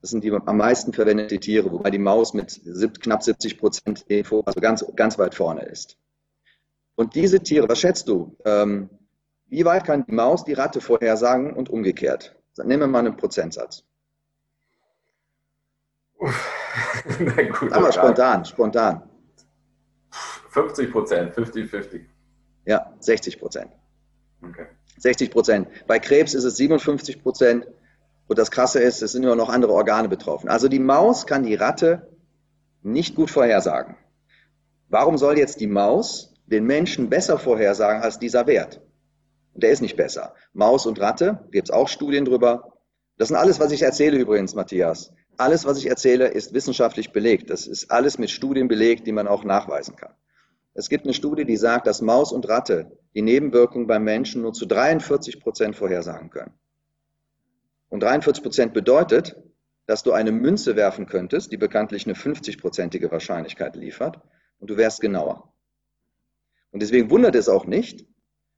Das 0.00 0.10
sind 0.10 0.24
die 0.24 0.32
am 0.32 0.56
meisten 0.56 0.92
verwendeten 0.92 1.40
Tiere, 1.40 1.70
wobei 1.70 1.90
die 1.90 1.98
Maus 1.98 2.34
mit 2.34 2.60
knapp 3.00 3.22
70 3.22 3.58
Prozent 3.58 4.04
also 4.08 4.60
ganz, 4.60 4.84
ganz 4.96 5.18
weit 5.18 5.34
vorne 5.34 5.62
ist. 5.62 5.96
Und 6.96 7.14
diese 7.14 7.40
Tiere, 7.40 7.68
was 7.68 7.80
schätzt 7.80 8.08
du? 8.08 8.36
Ähm, 8.44 8.90
wie 9.46 9.64
weit 9.64 9.84
kann 9.84 10.04
die 10.06 10.12
Maus 10.12 10.44
die 10.44 10.54
Ratte 10.54 10.80
vorhersagen 10.80 11.54
und 11.54 11.70
umgekehrt? 11.70 12.36
Nehmen 12.58 12.80
wir 12.80 12.86
mal 12.86 12.98
einen 13.00 13.16
Prozentsatz. 13.16 13.84
Na 17.18 17.42
gut, 17.42 17.72
Aber 17.72 17.92
spontan, 17.92 18.44
spontan. 18.44 19.02
50 20.50 20.92
Prozent, 20.92 21.34
50-50. 21.34 22.04
Ja, 22.64 22.92
60 23.00 23.38
Prozent. 23.38 23.70
Okay. 24.42 24.66
60 24.98 25.30
Prozent. 25.30 25.68
Bei 25.86 25.98
Krebs 25.98 26.34
ist 26.34 26.44
es 26.44 26.56
57 26.56 27.22
Prozent. 27.22 27.66
Und 28.28 28.38
das 28.38 28.50
Krasse 28.50 28.80
ist, 28.80 29.02
es 29.02 29.12
sind 29.12 29.24
immer 29.24 29.36
noch 29.36 29.48
andere 29.48 29.72
Organe 29.72 30.08
betroffen. 30.08 30.48
Also 30.48 30.68
die 30.68 30.78
Maus 30.78 31.26
kann 31.26 31.42
die 31.42 31.54
Ratte 31.54 32.08
nicht 32.82 33.14
gut 33.14 33.30
vorhersagen. 33.30 33.96
Warum 34.88 35.18
soll 35.18 35.38
jetzt 35.38 35.60
die 35.60 35.66
Maus 35.66 36.34
den 36.46 36.64
Menschen 36.64 37.08
besser 37.08 37.38
vorhersagen 37.38 38.02
als 38.02 38.18
dieser 38.18 38.46
Wert? 38.46 38.80
Und 39.54 39.62
der 39.62 39.70
ist 39.70 39.82
nicht 39.82 39.96
besser. 39.96 40.34
Maus 40.52 40.86
und 40.86 41.00
Ratte, 41.00 41.46
gibt 41.50 41.68
es 41.68 41.74
auch 41.74 41.88
Studien 41.88 42.24
drüber, 42.24 42.72
Das 43.18 43.28
sind 43.28 43.36
alles, 43.36 43.60
was 43.60 43.72
ich 43.72 43.82
erzähle 43.82 44.18
übrigens, 44.18 44.54
Matthias. 44.54 45.12
Alles, 45.36 45.64
was 45.64 45.78
ich 45.78 45.86
erzähle, 45.86 46.28
ist 46.28 46.54
wissenschaftlich 46.54 47.12
belegt. 47.12 47.50
Das 47.50 47.66
ist 47.66 47.90
alles 47.90 48.18
mit 48.18 48.30
Studien 48.30 48.68
belegt, 48.68 49.06
die 49.06 49.12
man 49.12 49.28
auch 49.28 49.44
nachweisen 49.44 49.96
kann. 49.96 50.14
Es 50.74 50.88
gibt 50.88 51.04
eine 51.04 51.14
Studie, 51.14 51.44
die 51.44 51.56
sagt, 51.56 51.86
dass 51.86 52.00
Maus 52.00 52.32
und 52.32 52.48
Ratte 52.48 52.98
die 53.14 53.22
Nebenwirkungen 53.22 53.86
beim 53.86 54.04
Menschen 54.04 54.42
nur 54.42 54.52
zu 54.52 54.66
43 54.66 55.40
Prozent 55.40 55.76
vorhersagen 55.76 56.30
können. 56.30 56.54
Und 57.88 58.02
43 58.02 58.42
Prozent 58.42 58.72
bedeutet, 58.72 59.36
dass 59.86 60.02
du 60.02 60.12
eine 60.12 60.32
Münze 60.32 60.76
werfen 60.76 61.06
könntest, 61.06 61.52
die 61.52 61.58
bekanntlich 61.58 62.06
eine 62.06 62.14
50-prozentige 62.14 63.10
Wahrscheinlichkeit 63.10 63.76
liefert, 63.76 64.20
und 64.58 64.70
du 64.70 64.76
wärst 64.76 65.00
genauer. 65.00 65.52
Und 66.70 66.80
deswegen 66.80 67.10
wundert 67.10 67.34
es 67.34 67.48
auch 67.48 67.66
nicht, 67.66 68.06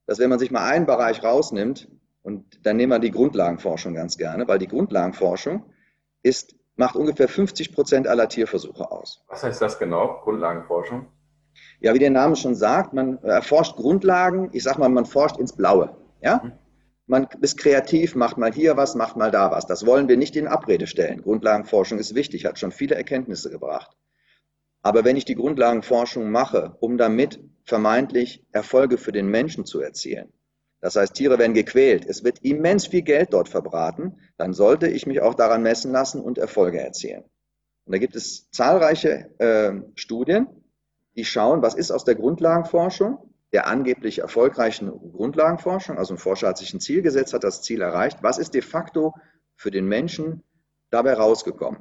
dass 0.06 0.18
wenn 0.18 0.30
man 0.30 0.38
sich 0.38 0.50
mal 0.50 0.68
einen 0.68 0.86
Bereich 0.86 1.24
rausnimmt, 1.24 1.88
und 2.22 2.64
dann 2.64 2.76
nehmen 2.76 2.92
wir 2.92 3.00
die 3.00 3.10
Grundlagenforschung 3.10 3.94
ganz 3.94 4.16
gerne, 4.16 4.46
weil 4.46 4.58
die 4.58 4.68
Grundlagenforschung 4.68 5.72
ist, 6.22 6.54
macht 6.76 6.94
ungefähr 6.94 7.28
50 7.28 7.74
Prozent 7.74 8.06
aller 8.06 8.28
Tierversuche 8.28 8.90
aus. 8.90 9.24
Was 9.28 9.42
heißt 9.42 9.60
das 9.60 9.78
genau, 9.78 10.20
Grundlagenforschung? 10.22 11.06
Ja, 11.80 11.94
wie 11.94 11.98
der 11.98 12.10
Name 12.10 12.36
schon 12.36 12.54
sagt, 12.54 12.92
man 12.92 13.18
erforscht 13.22 13.76
Grundlagen, 13.76 14.50
ich 14.52 14.62
sag 14.62 14.78
mal, 14.78 14.88
man 14.88 15.06
forscht 15.06 15.38
ins 15.38 15.54
Blaue. 15.54 15.96
Ja? 16.22 16.40
Mhm. 16.42 16.52
Man 17.06 17.28
ist 17.42 17.58
kreativ, 17.58 18.14
macht 18.14 18.38
mal 18.38 18.52
hier 18.52 18.76
was, 18.76 18.94
macht 18.94 19.16
mal 19.16 19.30
da 19.30 19.50
was. 19.50 19.66
Das 19.66 19.84
wollen 19.84 20.08
wir 20.08 20.16
nicht 20.16 20.36
in 20.36 20.46
Abrede 20.46 20.86
stellen. 20.86 21.20
Grundlagenforschung 21.20 21.98
ist 21.98 22.14
wichtig, 22.14 22.46
hat 22.46 22.58
schon 22.58 22.72
viele 22.72 22.94
Erkenntnisse 22.94 23.50
gebracht. 23.50 23.94
Aber 24.80 25.04
wenn 25.04 25.16
ich 25.16 25.24
die 25.24 25.34
Grundlagenforschung 25.34 26.30
mache, 26.30 26.76
um 26.80 26.96
damit 26.96 27.40
vermeintlich 27.64 28.44
Erfolge 28.52 28.98
für 28.98 29.12
den 29.12 29.28
Menschen 29.28 29.64
zu 29.66 29.80
erzielen, 29.80 30.32
das 30.80 30.96
heißt, 30.96 31.14
Tiere 31.14 31.38
werden 31.38 31.54
gequält, 31.54 32.04
es 32.04 32.24
wird 32.24 32.40
immens 32.40 32.88
viel 32.88 33.00
Geld 33.00 33.32
dort 33.32 33.48
verbraten, 33.48 34.18
dann 34.36 34.52
sollte 34.52 34.86
ich 34.86 35.06
mich 35.06 35.22
auch 35.22 35.32
daran 35.32 35.62
messen 35.62 35.92
lassen 35.92 36.20
und 36.20 36.36
Erfolge 36.36 36.78
erzielen. 36.78 37.24
Und 37.86 37.94
da 37.94 37.98
gibt 37.98 38.14
es 38.16 38.50
zahlreiche 38.50 39.30
äh, 39.38 39.72
Studien, 39.94 40.46
die 41.16 41.24
schauen, 41.24 41.62
was 41.62 41.74
ist 41.74 41.90
aus 41.90 42.04
der 42.04 42.14
Grundlagenforschung, 42.14 43.18
der 43.52 43.66
angeblich 43.66 44.18
erfolgreichen 44.18 44.90
Grundlagenforschung, 45.12 45.96
also 45.96 46.14
ein 46.14 46.18
Forscher 46.18 46.48
hat 46.48 46.58
sich 46.58 46.74
ein 46.74 46.80
Ziel 46.80 47.02
gesetzt, 47.02 47.34
hat 47.34 47.44
das 47.44 47.62
Ziel 47.62 47.82
erreicht, 47.82 48.18
was 48.22 48.38
ist 48.38 48.54
de 48.54 48.62
facto 48.62 49.14
für 49.54 49.70
den 49.70 49.86
Menschen 49.86 50.42
dabei 50.90 51.14
rausgekommen? 51.14 51.80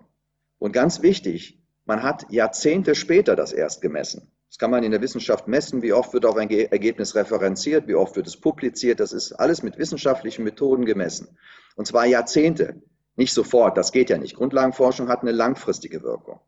Und 0.60 0.72
ganz 0.72 1.02
wichtig, 1.02 1.60
man 1.86 2.04
hat 2.04 2.26
Jahrzehnte 2.30 2.96
später 2.96 3.36
das 3.36 3.52
erst 3.52 3.82
gemessen. 3.82 4.32
Das 4.54 4.60
kann 4.60 4.70
man 4.70 4.84
in 4.84 4.92
der 4.92 5.02
Wissenschaft 5.02 5.48
messen, 5.48 5.82
wie 5.82 5.94
oft 5.94 6.14
wird 6.14 6.28
auch 6.28 6.38
ein 6.38 6.50
Ergebnis 6.50 7.16
referenziert, 7.16 7.88
wie 7.88 7.96
oft 7.96 8.16
wird 8.16 8.28
es 8.28 8.40
publiziert. 8.40 9.00
Das 9.00 9.12
ist 9.12 9.34
alles 9.34 9.64
mit 9.64 9.80
wissenschaftlichen 9.80 10.44
Methoden 10.44 10.86
gemessen. 10.86 11.40
Und 11.76 11.88
zwar 11.88 12.06
Jahrzehnte, 12.06 12.84
nicht 13.16 13.34
sofort, 13.34 13.78
das 13.78 13.92
geht 13.92 14.12
ja 14.12 14.20
nicht. 14.20 14.36
Grundlagenforschung 14.36 15.10
hat 15.10 15.22
eine 15.22 15.32
langfristige 15.32 16.04
Wirkung. 16.04 16.40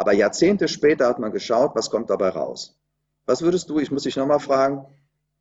Aber 0.00 0.14
Jahrzehnte 0.14 0.66
später 0.66 1.06
hat 1.06 1.18
man 1.18 1.30
geschaut, 1.30 1.72
was 1.74 1.90
kommt 1.90 2.08
dabei 2.08 2.30
raus. 2.30 2.80
Was 3.26 3.42
würdest 3.42 3.68
du, 3.68 3.80
ich 3.80 3.90
muss 3.90 4.04
dich 4.04 4.16
nochmal 4.16 4.40
fragen, 4.40 4.86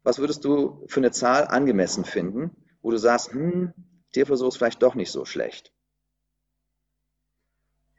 was 0.04 0.20
würdest 0.20 0.44
du 0.44 0.84
für 0.88 1.00
eine 1.00 1.12
Zahl 1.12 1.48
angemessen 1.48 2.04
finden, 2.04 2.52
wo 2.82 2.92
du 2.92 2.98
sagst, 2.98 3.32
hm, 3.32 3.74
Tierversuch 4.12 4.50
ist 4.50 4.58
vielleicht 4.58 4.84
doch 4.84 4.96
nicht 4.96 5.14
so 5.14 5.24
schlecht? 5.24 5.72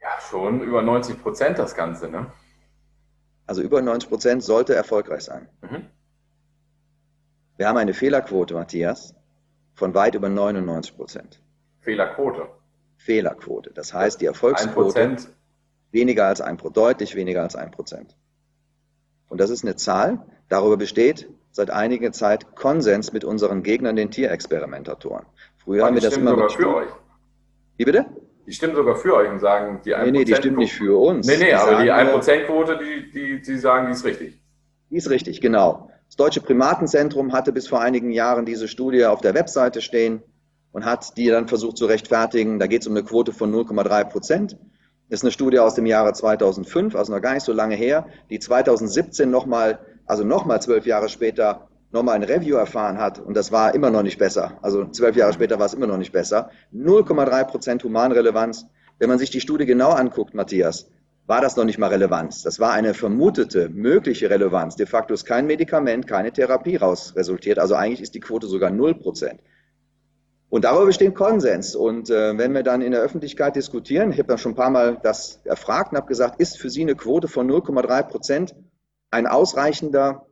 Ja, 0.03 0.09
schon 0.29 0.61
über 0.61 0.83
90 0.83 1.19
Prozent 1.23 1.57
das 1.57 1.73
Ganze, 1.73 2.09
ne? 2.09 2.31
Also 3.47 3.63
über 3.63 3.81
90 3.81 4.07
Prozent 4.07 4.43
sollte 4.43 4.75
erfolgreich 4.75 5.23
sein. 5.23 5.49
Mhm. 5.63 5.87
Wir 7.57 7.69
haben 7.69 7.77
eine 7.77 7.95
Fehlerquote, 7.95 8.53
Matthias, 8.53 9.15
von 9.73 9.95
weit 9.95 10.13
über 10.13 10.29
99 10.29 10.95
Prozent. 10.95 11.41
Fehlerquote? 11.79 12.49
Fehlerquote. 12.97 13.71
Das 13.73 13.95
heißt, 13.95 14.21
die 14.21 14.27
Erfolgsquote 14.27 15.17
Weniger 15.91 16.27
als 16.27 16.41
ein 16.41 16.57
Prozent, 16.57 16.77
deutlich 16.77 17.15
weniger 17.15 17.43
als 17.43 17.55
ein 17.55 17.71
Prozent. 17.71 18.15
Und 19.27 19.39
das 19.39 19.49
ist 19.49 19.63
eine 19.63 19.75
Zahl, 19.75 20.25
darüber 20.49 20.77
besteht 20.77 21.29
seit 21.51 21.69
einiger 21.69 22.11
Zeit 22.11 22.55
Konsens 22.55 23.13
mit 23.13 23.23
unseren 23.23 23.63
Gegnern, 23.63 23.95
den 23.95 24.11
Tierexperimentatoren. 24.11 25.25
Früher 25.57 25.85
haben 25.85 25.95
wir 25.95 26.01
das 26.01 26.17
immer 26.17 26.31
sogar 26.31 26.49
für 26.49 26.75
euch. 26.75 26.89
Wie 27.77 27.85
bitte? 27.85 28.05
Die 28.47 28.53
stimmen 28.53 28.75
sogar 28.75 28.95
für 28.95 29.15
euch 29.15 29.29
und 29.29 29.39
sagen, 29.39 29.81
die 29.85 29.95
1%. 29.95 30.05
Nee, 30.05 30.11
nee, 30.11 30.23
die 30.25 30.35
stimmen 30.35 30.57
nicht 30.57 30.73
für 30.73 30.97
uns. 30.99 31.27
Nee, 31.27 31.37
nee, 31.37 31.45
die 31.45 31.53
aber 31.53 31.83
die 31.83 31.91
1%-Quote, 31.91 32.79
die, 32.79 33.11
die, 33.11 33.41
die 33.41 33.57
sagen, 33.57 33.87
die 33.87 33.93
ist 33.93 34.03
richtig. 34.03 34.41
Die 34.89 34.97
ist 34.97 35.09
richtig, 35.09 35.41
genau. 35.41 35.89
Das 36.07 36.17
Deutsche 36.17 36.41
Primatenzentrum 36.41 37.31
hatte 37.31 37.53
bis 37.53 37.67
vor 37.67 37.79
einigen 37.79 38.11
Jahren 38.11 38.45
diese 38.45 38.67
Studie 38.67 39.05
auf 39.05 39.21
der 39.21 39.33
Webseite 39.33 39.81
stehen 39.81 40.21
und 40.71 40.83
hat 40.83 41.15
die 41.17 41.27
dann 41.27 41.47
versucht 41.47 41.77
zu 41.77 41.85
rechtfertigen. 41.85 42.59
Da 42.59 42.67
geht 42.67 42.81
es 42.81 42.87
um 42.87 42.95
eine 42.95 43.05
Quote 43.05 43.31
von 43.31 43.53
0,3 43.53 44.03
Prozent. 44.05 44.57
Ist 45.11 45.25
eine 45.25 45.33
Studie 45.33 45.59
aus 45.59 45.75
dem 45.75 45.85
Jahre 45.85 46.13
2005, 46.13 46.95
also 46.95 47.13
noch 47.13 47.21
gar 47.21 47.33
nicht 47.33 47.43
so 47.43 47.51
lange 47.51 47.75
her, 47.75 48.05
die 48.29 48.39
2017 48.39 49.29
nochmal, 49.29 49.79
also 50.05 50.23
nochmal 50.23 50.61
zwölf 50.61 50.85
Jahre 50.85 51.09
später, 51.09 51.67
nochmal 51.91 52.15
ein 52.15 52.23
Review 52.23 52.55
erfahren 52.55 52.97
hat 52.97 53.19
und 53.19 53.35
das 53.35 53.51
war 53.51 53.75
immer 53.75 53.89
noch 53.89 54.03
nicht 54.03 54.17
besser. 54.17 54.57
Also 54.61 54.85
zwölf 54.85 55.17
Jahre 55.17 55.33
später 55.33 55.59
war 55.59 55.65
es 55.65 55.73
immer 55.73 55.87
noch 55.87 55.97
nicht 55.97 56.13
besser. 56.13 56.49
0,3 56.73 57.43
Prozent 57.43 57.83
Humanrelevanz. 57.83 58.67
Wenn 58.99 59.09
man 59.09 59.19
sich 59.19 59.29
die 59.29 59.41
Studie 59.41 59.65
genau 59.65 59.89
anguckt, 59.89 60.33
Matthias, 60.33 60.87
war 61.27 61.41
das 61.41 61.57
noch 61.57 61.65
nicht 61.65 61.77
mal 61.77 61.89
Relevanz. 61.89 62.43
Das 62.43 62.61
war 62.61 62.71
eine 62.71 62.93
vermutete, 62.93 63.67
mögliche 63.67 64.29
Relevanz. 64.29 64.77
De 64.77 64.85
facto 64.85 65.13
ist 65.13 65.25
kein 65.25 65.45
Medikament, 65.45 66.07
keine 66.07 66.31
Therapie 66.31 66.77
raus 66.77 67.15
resultiert. 67.17 67.59
Also 67.59 67.75
eigentlich 67.75 68.01
ist 68.01 68.15
die 68.15 68.21
Quote 68.21 68.47
sogar 68.47 68.69
0 68.69 68.95
Prozent. 68.95 69.41
Und 70.51 70.65
darüber 70.65 70.87
besteht 70.87 71.15
Konsens. 71.15 71.75
Und 71.75 72.09
äh, 72.09 72.37
wenn 72.37 72.53
wir 72.53 72.61
dann 72.61 72.81
in 72.81 72.91
der 72.91 72.99
Öffentlichkeit 72.99 73.55
diskutieren, 73.55 74.11
ich 74.11 74.19
habe 74.19 74.27
dann 74.27 74.37
schon 74.37 74.51
ein 74.51 74.55
paar 74.55 74.69
Mal 74.69 74.99
das 75.01 75.39
erfragt 75.45 75.93
und 75.93 75.97
habe 75.97 76.07
gesagt, 76.07 76.41
ist 76.41 76.57
für 76.57 76.69
Sie 76.69 76.81
eine 76.81 76.95
Quote 76.95 77.29
von 77.29 77.49
0,3 77.49 78.03
Prozent 78.03 78.55
ein 79.11 79.27
ausreichender 79.27 80.25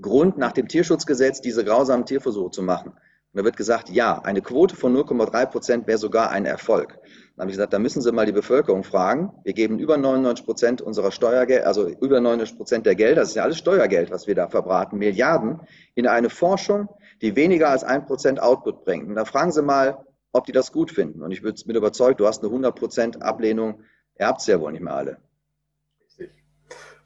Grund, 0.00 0.38
nach 0.38 0.52
dem 0.52 0.66
Tierschutzgesetz 0.66 1.42
diese 1.42 1.62
grausamen 1.62 2.06
Tierversuche 2.06 2.52
zu 2.52 2.62
machen? 2.62 2.94
Und 3.34 3.40
da 3.40 3.44
wird 3.44 3.56
gesagt, 3.56 3.90
ja, 3.90 4.20
eine 4.22 4.42
Quote 4.42 4.76
von 4.76 4.96
0,3 4.96 5.46
Prozent 5.46 5.86
wäre 5.88 5.98
sogar 5.98 6.30
ein 6.30 6.46
Erfolg. 6.46 7.00
Dann 7.34 7.42
habe 7.42 7.50
ich 7.50 7.56
gesagt, 7.56 7.72
da 7.72 7.80
müssen 7.80 8.00
Sie 8.00 8.12
mal 8.12 8.26
die 8.26 8.32
Bevölkerung 8.32 8.84
fragen. 8.84 9.32
Wir 9.42 9.54
geben 9.54 9.80
über 9.80 9.96
99 9.96 10.46
Prozent 10.46 10.80
unserer 10.80 11.10
Steuergeld, 11.10 11.64
also 11.64 11.88
über 11.88 12.20
99 12.20 12.56
Prozent 12.56 12.86
der 12.86 12.94
Gelder, 12.94 13.22
das 13.22 13.30
ist 13.30 13.34
ja 13.34 13.42
alles 13.42 13.58
Steuergeld, 13.58 14.12
was 14.12 14.28
wir 14.28 14.36
da 14.36 14.46
verbraten, 14.46 14.98
Milliarden, 14.98 15.62
in 15.96 16.06
eine 16.06 16.30
Forschung, 16.30 16.88
die 17.22 17.34
weniger 17.34 17.70
als 17.70 17.82
ein 17.82 18.06
Prozent 18.06 18.40
Output 18.40 18.84
bringt. 18.84 19.08
Und 19.08 19.16
da 19.16 19.24
fragen 19.24 19.50
Sie 19.50 19.62
mal, 19.62 20.06
ob 20.30 20.44
die 20.44 20.52
das 20.52 20.70
gut 20.70 20.92
finden. 20.92 21.20
Und 21.20 21.32
ich 21.32 21.42
bin 21.42 21.74
überzeugt, 21.74 22.20
du 22.20 22.28
hast 22.28 22.40
eine 22.44 22.50
100 22.50 22.76
Prozent 22.76 23.20
Ablehnung. 23.20 23.80
Ihr 24.16 24.28
habt 24.28 24.42
es 24.42 24.46
ja 24.46 24.60
wohl 24.60 24.70
nicht 24.70 24.82
mehr 24.82 24.94
alle. 24.94 25.16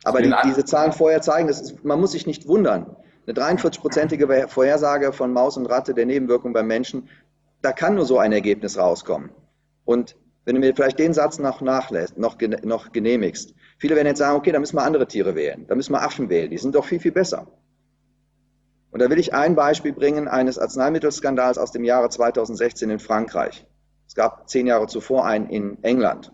Aber 0.04 0.20
die, 0.20 0.34
diese 0.44 0.66
Zahlen 0.66 0.92
vorher 0.92 1.22
zeigen, 1.22 1.48
ist, 1.48 1.82
man 1.84 1.98
muss 1.98 2.12
sich 2.12 2.26
nicht 2.26 2.46
wundern. 2.46 2.96
Eine 3.28 3.38
43-prozentige 3.38 4.48
Vorhersage 4.48 5.12
von 5.12 5.34
Maus 5.34 5.58
und 5.58 5.66
Ratte 5.66 5.92
der 5.92 6.06
Nebenwirkung 6.06 6.54
beim 6.54 6.66
Menschen, 6.66 7.10
da 7.60 7.72
kann 7.72 7.94
nur 7.94 8.06
so 8.06 8.18
ein 8.18 8.32
Ergebnis 8.32 8.78
rauskommen. 8.78 9.28
Und 9.84 10.16
wenn 10.46 10.54
du 10.54 10.62
mir 10.62 10.74
vielleicht 10.74 10.98
den 10.98 11.12
Satz 11.12 11.38
noch 11.38 11.60
nachlässt, 11.60 12.16
noch, 12.16 12.38
noch 12.62 12.90
genehmigst, 12.90 13.52
viele 13.76 13.96
werden 13.96 14.06
jetzt 14.06 14.20
sagen, 14.20 14.38
okay, 14.38 14.50
da 14.50 14.58
müssen 14.58 14.76
wir 14.76 14.82
andere 14.82 15.06
Tiere 15.06 15.34
wählen, 15.34 15.66
da 15.66 15.74
müssen 15.74 15.92
wir 15.92 16.00
Affen 16.00 16.30
wählen, 16.30 16.50
die 16.50 16.56
sind 16.56 16.74
doch 16.74 16.86
viel, 16.86 17.00
viel 17.00 17.12
besser. 17.12 17.48
Und 18.92 19.02
da 19.02 19.10
will 19.10 19.18
ich 19.18 19.34
ein 19.34 19.54
Beispiel 19.54 19.92
bringen 19.92 20.26
eines 20.26 20.58
Arzneimittelskandals 20.58 21.58
aus 21.58 21.70
dem 21.70 21.84
Jahre 21.84 22.08
2016 22.08 22.88
in 22.88 22.98
Frankreich. 22.98 23.66
Es 24.06 24.14
gab 24.14 24.48
zehn 24.48 24.66
Jahre 24.66 24.86
zuvor 24.86 25.26
einen 25.26 25.50
in 25.50 25.84
England. 25.84 26.32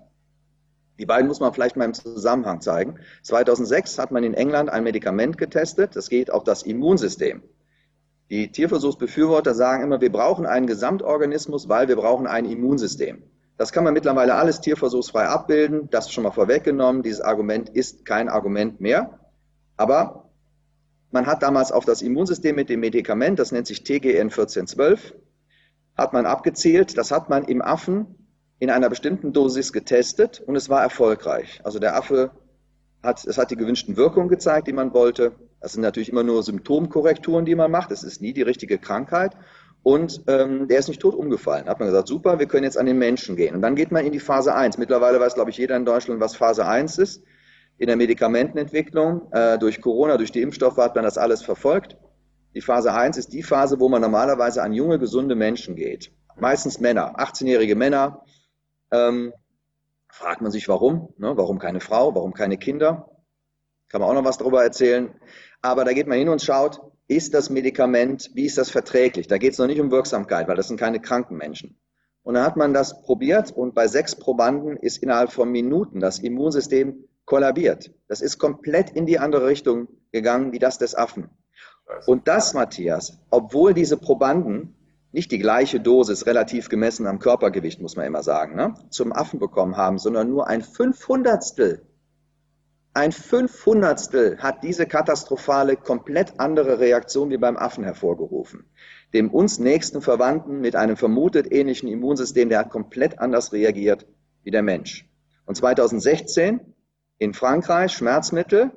Die 0.98 1.06
beiden 1.06 1.26
muss 1.26 1.40
man 1.40 1.52
vielleicht 1.52 1.76
mal 1.76 1.86
im 1.86 1.94
Zusammenhang 1.94 2.60
zeigen. 2.60 2.98
2006 3.22 3.98
hat 3.98 4.12
man 4.12 4.22
in 4.22 4.34
England 4.34 4.70
ein 4.70 4.84
Medikament 4.84 5.38
getestet, 5.38 5.96
das 5.96 6.08
geht 6.08 6.30
auf 6.30 6.44
das 6.44 6.62
Immunsystem. 6.62 7.42
Die 8.30 8.50
Tierversuchsbefürworter 8.50 9.54
sagen 9.54 9.82
immer, 9.82 10.00
wir 10.00 10.10
brauchen 10.10 10.46
einen 10.46 10.66
Gesamtorganismus, 10.66 11.68
weil 11.68 11.88
wir 11.88 11.96
brauchen 11.96 12.26
ein 12.26 12.46
Immunsystem. 12.46 13.22
Das 13.56 13.70
kann 13.70 13.84
man 13.84 13.94
mittlerweile 13.94 14.34
alles 14.34 14.60
tierversuchsfrei 14.60 15.26
abbilden. 15.26 15.88
Das 15.90 16.06
ist 16.06 16.12
schon 16.12 16.24
mal 16.24 16.32
vorweggenommen. 16.32 17.02
Dieses 17.02 17.20
Argument 17.20 17.68
ist 17.68 18.04
kein 18.04 18.28
Argument 18.28 18.80
mehr. 18.80 19.20
Aber 19.76 20.30
man 21.10 21.26
hat 21.26 21.42
damals 21.42 21.70
auf 21.70 21.84
das 21.84 22.02
Immunsystem 22.02 22.56
mit 22.56 22.68
dem 22.68 22.80
Medikament, 22.80 23.38
das 23.38 23.52
nennt 23.52 23.68
sich 23.68 23.84
TGN 23.84 24.30
1412, 24.30 25.14
hat 25.96 26.12
man 26.12 26.26
abgezielt. 26.26 26.98
Das 26.98 27.12
hat 27.12 27.28
man 27.28 27.44
im 27.44 27.62
Affen 27.62 28.23
in 28.58 28.70
einer 28.70 28.88
bestimmten 28.88 29.32
Dosis 29.32 29.72
getestet 29.72 30.42
und 30.46 30.56
es 30.56 30.68
war 30.68 30.82
erfolgreich. 30.82 31.60
Also 31.64 31.78
der 31.78 31.96
Affe 31.96 32.30
hat, 33.02 33.24
es 33.24 33.38
hat 33.38 33.50
die 33.50 33.56
gewünschten 33.56 33.96
Wirkungen 33.96 34.28
gezeigt, 34.28 34.66
die 34.66 34.72
man 34.72 34.94
wollte. 34.94 35.32
Das 35.60 35.72
sind 35.72 35.82
natürlich 35.82 36.08
immer 36.08 36.22
nur 36.22 36.42
Symptomkorrekturen, 36.42 37.44
die 37.44 37.54
man 37.54 37.70
macht. 37.70 37.90
Es 37.90 38.02
ist 38.02 38.22
nie 38.22 38.32
die 38.32 38.42
richtige 38.42 38.78
Krankheit. 38.78 39.36
Und 39.82 40.22
ähm, 40.28 40.66
der 40.66 40.78
ist 40.78 40.88
nicht 40.88 41.00
tot 41.00 41.14
umgefallen. 41.14 41.68
Hat 41.68 41.78
man 41.78 41.88
gesagt, 41.88 42.08
super, 42.08 42.38
wir 42.38 42.46
können 42.46 42.64
jetzt 42.64 42.78
an 42.78 42.86
den 42.86 42.98
Menschen 42.98 43.36
gehen. 43.36 43.54
Und 43.54 43.60
dann 43.60 43.76
geht 43.76 43.92
man 43.92 44.06
in 44.06 44.12
die 44.12 44.20
Phase 44.20 44.54
1. 44.54 44.78
Mittlerweile 44.78 45.20
weiß, 45.20 45.34
glaube 45.34 45.50
ich, 45.50 45.58
jeder 45.58 45.76
in 45.76 45.84
Deutschland, 45.84 46.20
was 46.20 46.34
Phase 46.36 46.66
1 46.66 46.98
ist 46.98 47.22
in 47.76 47.88
der 47.88 47.96
Medikamentenentwicklung. 47.96 49.30
Äh, 49.32 49.58
durch 49.58 49.82
Corona, 49.82 50.16
durch 50.16 50.32
die 50.32 50.40
Impfstoffe 50.40 50.78
hat 50.78 50.94
man 50.94 51.04
das 51.04 51.18
alles 51.18 51.42
verfolgt. 51.42 51.98
Die 52.54 52.62
Phase 52.62 52.94
1 52.94 53.18
ist 53.18 53.32
die 53.34 53.42
Phase, 53.42 53.78
wo 53.78 53.90
man 53.90 54.00
normalerweise 54.00 54.62
an 54.62 54.72
junge, 54.72 54.98
gesunde 54.98 55.34
Menschen 55.34 55.76
geht. 55.76 56.12
Meistens 56.38 56.80
Männer, 56.80 57.18
18-jährige 57.18 57.76
Männer. 57.76 58.23
Ähm, 58.94 59.32
fragt 60.08 60.40
man 60.40 60.52
sich, 60.52 60.68
warum? 60.68 61.12
Ne? 61.18 61.36
Warum 61.36 61.58
keine 61.58 61.80
Frau? 61.80 62.14
Warum 62.14 62.32
keine 62.32 62.56
Kinder? 62.56 63.10
Kann 63.88 64.00
man 64.00 64.10
auch 64.10 64.14
noch 64.14 64.24
was 64.24 64.38
darüber 64.38 64.62
erzählen. 64.62 65.12
Aber 65.62 65.84
da 65.84 65.92
geht 65.92 66.06
man 66.06 66.18
hin 66.18 66.28
und 66.28 66.42
schaut, 66.42 66.80
ist 67.08 67.34
das 67.34 67.50
Medikament, 67.50 68.30
wie 68.34 68.46
ist 68.46 68.56
das 68.56 68.70
verträglich? 68.70 69.26
Da 69.26 69.38
geht 69.38 69.52
es 69.52 69.58
noch 69.58 69.66
nicht 69.66 69.80
um 69.80 69.90
Wirksamkeit, 69.90 70.46
weil 70.46 70.56
das 70.56 70.68
sind 70.68 70.78
keine 70.78 71.00
kranken 71.00 71.36
Menschen. 71.36 71.78
Und 72.22 72.34
dann 72.34 72.44
hat 72.44 72.56
man 72.56 72.72
das 72.72 73.02
probiert 73.02 73.50
und 73.50 73.74
bei 73.74 73.88
sechs 73.88 74.14
Probanden 74.14 74.76
ist 74.76 75.02
innerhalb 75.02 75.32
von 75.32 75.50
Minuten 75.50 76.00
das 76.00 76.20
Immunsystem 76.20 77.04
kollabiert. 77.24 77.90
Das 78.08 78.20
ist 78.20 78.38
komplett 78.38 78.90
in 78.90 79.06
die 79.06 79.18
andere 79.18 79.46
Richtung 79.46 79.88
gegangen 80.12 80.52
wie 80.52 80.58
das 80.58 80.78
des 80.78 80.94
Affen. 80.94 81.28
Und 82.06 82.28
das, 82.28 82.54
Matthias, 82.54 83.18
obwohl 83.30 83.74
diese 83.74 83.98
Probanden 83.98 84.74
nicht 85.14 85.30
die 85.30 85.38
gleiche 85.38 85.78
Dosis 85.78 86.26
relativ 86.26 86.68
gemessen 86.68 87.06
am 87.06 87.20
Körpergewicht, 87.20 87.80
muss 87.80 87.94
man 87.94 88.04
immer 88.04 88.24
sagen, 88.24 88.56
ne, 88.56 88.74
zum 88.90 89.12
Affen 89.12 89.38
bekommen 89.38 89.76
haben, 89.76 89.98
sondern 89.98 90.28
nur 90.28 90.48
ein 90.48 90.60
Fünfhundertstel. 90.60 91.86
Ein 92.94 93.12
Fünfhundertstel 93.12 94.38
hat 94.38 94.64
diese 94.64 94.86
katastrophale, 94.86 95.76
komplett 95.76 96.40
andere 96.40 96.80
Reaktion 96.80 97.30
wie 97.30 97.36
beim 97.36 97.56
Affen 97.56 97.84
hervorgerufen. 97.84 98.64
Dem 99.12 99.30
uns 99.30 99.60
nächsten 99.60 100.02
Verwandten 100.02 100.60
mit 100.60 100.74
einem 100.74 100.96
vermutet 100.96 101.50
ähnlichen 101.50 101.88
Immunsystem, 101.88 102.48
der 102.48 102.58
hat 102.58 102.70
komplett 102.70 103.20
anders 103.20 103.52
reagiert 103.52 104.08
wie 104.42 104.50
der 104.50 104.62
Mensch. 104.62 105.08
Und 105.46 105.54
2016 105.54 106.58
in 107.18 107.34
Frankreich 107.34 107.92
Schmerzmittel, 107.92 108.72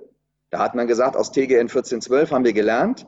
da 0.52 0.60
hat 0.60 0.76
man 0.76 0.86
gesagt, 0.86 1.16
aus 1.16 1.32
TGN 1.32 1.62
1412 1.62 2.30
haben 2.30 2.46
wir 2.46 2.54
gelernt, 2.54 3.08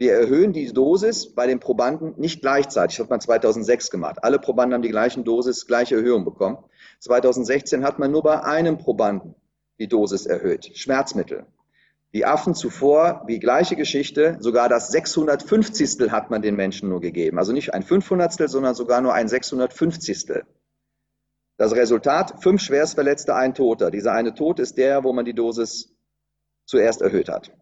wir 0.00 0.14
erhöhen 0.14 0.54
die 0.54 0.72
Dosis 0.72 1.34
bei 1.34 1.46
den 1.46 1.60
Probanden 1.60 2.14
nicht 2.16 2.40
gleichzeitig. 2.40 2.96
Das 2.96 3.04
hat 3.04 3.10
man 3.10 3.20
2006 3.20 3.90
gemacht. 3.90 4.24
Alle 4.24 4.38
Probanden 4.38 4.72
haben 4.72 4.82
die 4.82 4.88
gleichen 4.88 5.24
Dosis, 5.24 5.66
gleiche 5.66 5.96
Erhöhung 5.96 6.24
bekommen. 6.24 6.56
2016 7.00 7.84
hat 7.84 7.98
man 7.98 8.10
nur 8.10 8.22
bei 8.22 8.42
einem 8.42 8.78
Probanden 8.78 9.34
die 9.78 9.88
Dosis 9.88 10.24
erhöht. 10.24 10.70
Schmerzmittel. 10.74 11.44
Die 12.14 12.24
Affen 12.24 12.54
zuvor, 12.54 13.24
wie 13.26 13.38
gleiche 13.38 13.76
Geschichte, 13.76 14.38
sogar 14.40 14.70
das 14.70 14.88
650. 14.88 16.10
hat 16.10 16.30
man 16.30 16.40
den 16.40 16.56
Menschen 16.56 16.88
nur 16.88 17.02
gegeben. 17.02 17.38
Also 17.38 17.52
nicht 17.52 17.74
ein 17.74 17.82
500. 17.82 18.48
sondern 18.48 18.74
sogar 18.74 19.02
nur 19.02 19.12
ein 19.12 19.28
650. 19.28 20.44
Das 21.58 21.74
Resultat, 21.74 22.42
fünf 22.42 22.62
Schwerstverletzte, 22.62 23.34
ein 23.34 23.52
Toter. 23.52 23.90
Dieser 23.90 24.12
eine 24.12 24.32
Tod 24.32 24.60
ist 24.60 24.78
der, 24.78 25.04
wo 25.04 25.12
man 25.12 25.26
die 25.26 25.34
Dosis 25.34 25.94
zuerst 26.64 27.02
erhöht 27.02 27.28
hat. 27.28 27.52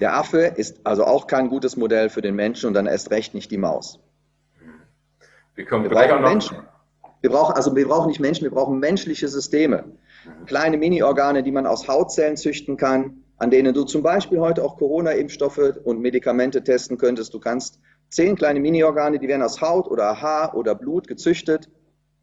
Der 0.00 0.14
Affe 0.14 0.38
ist 0.56 0.80
also 0.84 1.04
auch 1.04 1.26
kein 1.26 1.48
gutes 1.48 1.76
Modell 1.76 2.08
für 2.08 2.22
den 2.22 2.34
Menschen 2.34 2.66
und 2.66 2.74
dann 2.74 2.86
erst 2.86 3.10
recht 3.10 3.34
nicht 3.34 3.50
die 3.50 3.58
Maus. 3.58 4.00
Wir, 5.54 5.66
wir 5.70 5.88
brauchen 5.88 6.22
Menschen. 6.22 6.58
Wir 7.20 7.30
brauchen, 7.30 7.54
also 7.54 7.74
wir 7.74 7.88
brauchen 7.88 8.08
nicht 8.08 8.20
Menschen, 8.20 8.44
wir 8.44 8.50
brauchen 8.50 8.78
menschliche 8.78 9.28
Systeme. 9.28 9.84
Kleine 10.46 10.76
Mini-Organe, 10.76 11.42
die 11.42 11.50
man 11.50 11.66
aus 11.66 11.88
Hautzellen 11.88 12.36
züchten 12.36 12.76
kann, 12.76 13.24
an 13.38 13.50
denen 13.50 13.74
du 13.74 13.84
zum 13.84 14.02
Beispiel 14.02 14.40
heute 14.40 14.62
auch 14.62 14.76
Corona-Impfstoffe 14.76 15.76
und 15.84 16.00
Medikamente 16.00 16.62
testen 16.62 16.96
könntest. 16.96 17.34
Du 17.34 17.40
kannst 17.40 17.80
zehn 18.08 18.36
kleine 18.36 18.60
Mini-Organe, 18.60 19.18
die 19.18 19.28
werden 19.28 19.42
aus 19.42 19.60
Haut 19.60 19.88
oder 19.88 20.20
Haar 20.20 20.54
oder 20.54 20.74
Blut 20.74 21.08
gezüchtet 21.08 21.68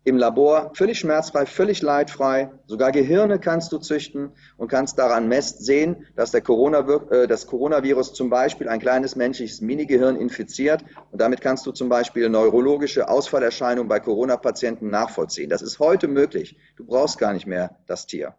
im 0.05 0.17
Labor 0.17 0.71
völlig 0.75 0.99
schmerzfrei, 0.99 1.47
völlig 1.47 1.81
leidfrei. 1.81 2.51
Sogar 2.67 2.91
Gehirne 2.91 3.39
kannst 3.39 3.71
du 3.71 3.79
züchten 3.79 4.31
und 4.55 4.67
kannst 4.67 4.99
daran 4.99 5.27
mest 5.27 5.65
sehen, 5.65 6.05
dass 6.15 6.29
der 6.29 6.41
Corona, 6.41 6.79
äh, 7.09 7.27
das 7.27 7.47
Coronavirus 7.47 8.13
zum 8.13 8.29
Beispiel 8.29 8.69
ein 8.69 8.79
kleines 8.79 9.15
menschliches 9.15 9.61
Minigehirn 9.61 10.15
infiziert. 10.15 10.85
Und 11.11 11.19
damit 11.19 11.41
kannst 11.41 11.65
du 11.65 11.71
zum 11.71 11.89
Beispiel 11.89 12.29
neurologische 12.29 13.09
Ausfallerscheinungen 13.09 13.89
bei 13.89 13.99
Corona-Patienten 13.99 14.91
nachvollziehen. 14.91 15.49
Das 15.49 15.63
ist 15.63 15.79
heute 15.79 16.07
möglich. 16.07 16.55
Du 16.77 16.85
brauchst 16.85 17.17
gar 17.17 17.33
nicht 17.33 17.47
mehr 17.47 17.75
das 17.87 18.05
Tier. 18.05 18.35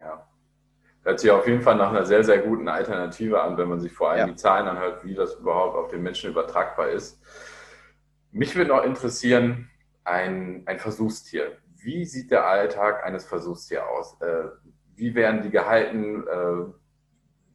Ja. 0.00 0.24
Hört 1.02 1.18
sich 1.18 1.32
auf 1.32 1.48
jeden 1.48 1.62
Fall 1.62 1.74
nach 1.74 1.90
einer 1.90 2.06
sehr, 2.06 2.22
sehr 2.22 2.38
guten 2.38 2.68
Alternative 2.68 3.42
an, 3.42 3.58
wenn 3.58 3.68
man 3.68 3.80
sich 3.80 3.92
vor 3.92 4.10
allem 4.10 4.18
ja. 4.20 4.26
die 4.26 4.36
Zahlen 4.36 4.68
anhört, 4.68 5.04
wie 5.04 5.16
das 5.16 5.34
überhaupt 5.34 5.76
auf 5.76 5.88
den 5.88 6.04
Menschen 6.04 6.30
übertragbar 6.30 6.90
ist. 6.90 7.17
Mich 8.30 8.54
würde 8.54 8.70
noch 8.70 8.84
interessieren, 8.84 9.70
ein, 10.04 10.62
ein 10.66 10.78
Versuchstier. 10.78 11.58
Wie 11.76 12.04
sieht 12.04 12.30
der 12.30 12.46
Alltag 12.46 13.04
eines 13.04 13.24
Versuchstiers 13.24 13.84
aus? 13.84 14.20
Äh, 14.20 14.48
wie 14.96 15.14
werden 15.14 15.42
die 15.42 15.50
gehalten? 15.50 16.24
Äh, 16.26 16.72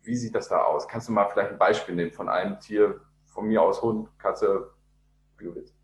wie 0.03 0.15
sieht 0.15 0.35
das 0.35 0.49
da 0.49 0.63
aus? 0.63 0.87
Kannst 0.87 1.09
du 1.09 1.11
mal 1.11 1.29
vielleicht 1.29 1.51
ein 1.51 1.57
Beispiel 1.57 1.95
nehmen 1.95 2.11
von 2.11 2.29
einem 2.29 2.59
Tier, 2.59 3.01
von 3.25 3.47
mir 3.47 3.61
aus 3.61 3.81
Hund, 3.81 4.09
Katze, 4.17 4.69
wie 5.37 5.45
du 5.45 5.55
willst? 5.55 5.75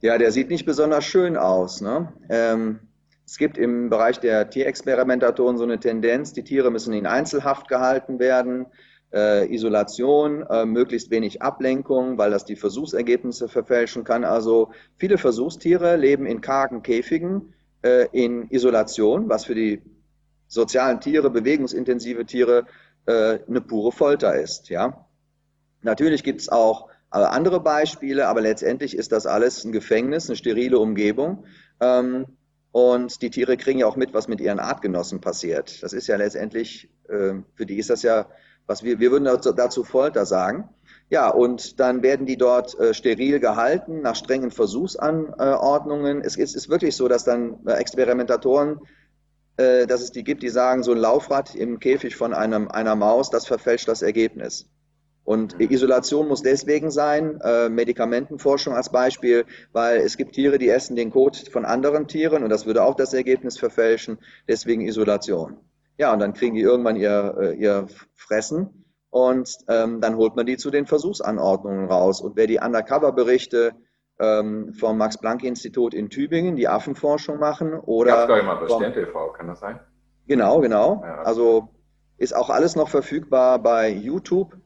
Ja, 0.00 0.18
der 0.18 0.32
sieht 0.32 0.48
nicht 0.48 0.66
besonders 0.66 1.04
schön 1.04 1.36
aus. 1.36 1.80
Ne? 1.80 2.12
Ähm, 2.28 2.80
es 3.24 3.38
gibt 3.38 3.56
im 3.56 3.88
Bereich 3.88 4.18
der 4.18 4.50
Tierexperimentatoren 4.50 5.56
so 5.56 5.64
eine 5.64 5.78
Tendenz, 5.78 6.32
die 6.32 6.44
Tiere 6.44 6.70
müssen 6.70 6.92
in 6.92 7.06
Einzelhaft 7.06 7.68
gehalten 7.68 8.18
werden 8.18 8.66
äh, 9.12 9.52
Isolation, 9.52 10.42
äh, 10.48 10.64
möglichst 10.64 11.10
wenig 11.10 11.42
Ablenkung, 11.42 12.18
weil 12.18 12.30
das 12.30 12.44
die 12.44 12.56
Versuchsergebnisse 12.56 13.48
verfälschen 13.48 14.04
kann. 14.04 14.24
Also 14.24 14.70
viele 14.96 15.18
Versuchstiere 15.18 15.96
leben 15.96 16.26
in 16.26 16.40
kargen 16.40 16.82
Käfigen 16.82 17.54
äh, 17.82 18.08
in 18.12 18.48
Isolation, 18.50 19.28
was 19.28 19.44
für 19.44 19.54
die 19.54 19.82
sozialen 20.48 21.00
Tiere, 21.00 21.30
bewegungsintensive 21.30 22.26
Tiere 22.26 22.66
äh, 23.06 23.38
eine 23.46 23.60
pure 23.60 23.92
Folter 23.92 24.34
ist. 24.34 24.68
Ja? 24.68 25.06
Natürlich 25.82 26.22
gibt 26.22 26.40
es 26.40 26.48
auch 26.48 26.88
andere 27.10 27.60
Beispiele, 27.60 28.26
aber 28.26 28.40
letztendlich 28.40 28.96
ist 28.96 29.12
das 29.12 29.26
alles 29.26 29.64
ein 29.64 29.72
Gefängnis, 29.72 30.30
eine 30.30 30.36
sterile 30.36 30.78
Umgebung. 30.78 31.44
Ähm, 31.78 32.24
und 32.72 33.20
die 33.20 33.28
Tiere 33.28 33.58
kriegen 33.58 33.80
ja 33.80 33.86
auch 33.86 33.96
mit, 33.96 34.14
was 34.14 34.28
mit 34.28 34.40
ihren 34.40 34.58
Artgenossen 34.58 35.20
passiert. 35.20 35.82
Das 35.82 35.92
ist 35.92 36.06
ja 36.06 36.16
letztendlich, 36.16 36.88
äh, 37.08 37.34
für 37.54 37.66
die 37.66 37.76
ist 37.76 37.90
das 37.90 38.02
ja 38.02 38.26
was 38.66 38.82
wir, 38.82 39.00
wir 39.00 39.10
würden 39.10 39.24
dazu 39.24 39.84
Folter 39.84 40.26
sagen. 40.26 40.68
Ja, 41.10 41.28
und 41.28 41.78
dann 41.78 42.02
werden 42.02 42.24
die 42.24 42.38
dort 42.38 42.78
äh, 42.78 42.94
steril 42.94 43.38
gehalten 43.38 44.00
nach 44.00 44.16
strengen 44.16 44.50
Versuchsanordnungen. 44.50 46.22
Es 46.22 46.36
ist, 46.36 46.56
ist 46.56 46.70
wirklich 46.70 46.96
so, 46.96 47.06
dass 47.06 47.24
dann 47.24 47.58
äh, 47.66 47.72
Experimentatoren, 47.72 48.80
äh, 49.58 49.86
dass 49.86 50.00
es 50.00 50.10
die 50.10 50.24
gibt, 50.24 50.42
die 50.42 50.48
sagen, 50.48 50.82
so 50.82 50.92
ein 50.92 50.98
Laufrad 50.98 51.54
im 51.54 51.80
Käfig 51.80 52.16
von 52.16 52.32
einem, 52.32 52.68
einer 52.68 52.96
Maus, 52.96 53.28
das 53.28 53.46
verfälscht 53.46 53.88
das 53.88 54.00
Ergebnis. 54.00 54.70
Und 55.24 55.58
mhm. 55.58 55.70
Isolation 55.70 56.28
muss 56.28 56.42
deswegen 56.42 56.90
sein, 56.90 57.40
äh, 57.42 57.68
Medikamentenforschung 57.68 58.74
als 58.74 58.90
Beispiel, 58.90 59.44
weil 59.72 59.98
es 59.98 60.16
gibt 60.16 60.34
Tiere, 60.34 60.58
die 60.58 60.68
essen 60.68 60.96
den 60.96 61.10
Kot 61.10 61.36
von 61.52 61.64
anderen 61.64 62.08
Tieren 62.08 62.42
und 62.42 62.50
das 62.50 62.66
würde 62.66 62.82
auch 62.82 62.94
das 62.94 63.12
Ergebnis 63.14 63.58
verfälschen, 63.58 64.18
deswegen 64.48 64.80
Isolation. 64.80 65.58
Ja, 66.02 66.12
und 66.12 66.18
dann 66.18 66.32
kriegen 66.32 66.56
die 66.56 66.62
irgendwann 66.62 66.96
ihr, 66.96 67.36
äh, 67.40 67.54
ihr 67.54 67.86
Fressen 68.16 68.86
und 69.10 69.48
ähm, 69.68 70.00
dann 70.00 70.16
holt 70.16 70.34
man 70.34 70.46
die 70.46 70.56
zu 70.56 70.72
den 70.72 70.86
Versuchsanordnungen 70.86 71.86
raus. 71.86 72.20
Und 72.20 72.34
wer 72.34 72.48
die 72.48 72.58
Undercover-Berichte 72.58 73.70
ähm, 74.18 74.72
vom 74.72 74.98
Max-Planck-Institut 74.98 75.94
in 75.94 76.10
Tübingen, 76.10 76.56
die 76.56 76.66
Affenforschung 76.66 77.38
machen, 77.38 77.74
oder. 77.74 78.26
Gab 78.26 78.36
es 78.36 78.44
mal 78.44 78.56
bei 78.56 78.66
Stern 78.66 78.92
TV, 78.92 79.32
kann 79.32 79.46
das 79.46 79.60
sein? 79.60 79.78
Genau, 80.26 80.58
genau. 80.58 81.02
Ja, 81.04 81.22
also 81.22 81.68
ist 82.16 82.34
auch 82.34 82.50
alles 82.50 82.74
noch 82.74 82.88
verfügbar 82.88 83.60
bei 83.60 83.88
YouTube. 83.88 84.56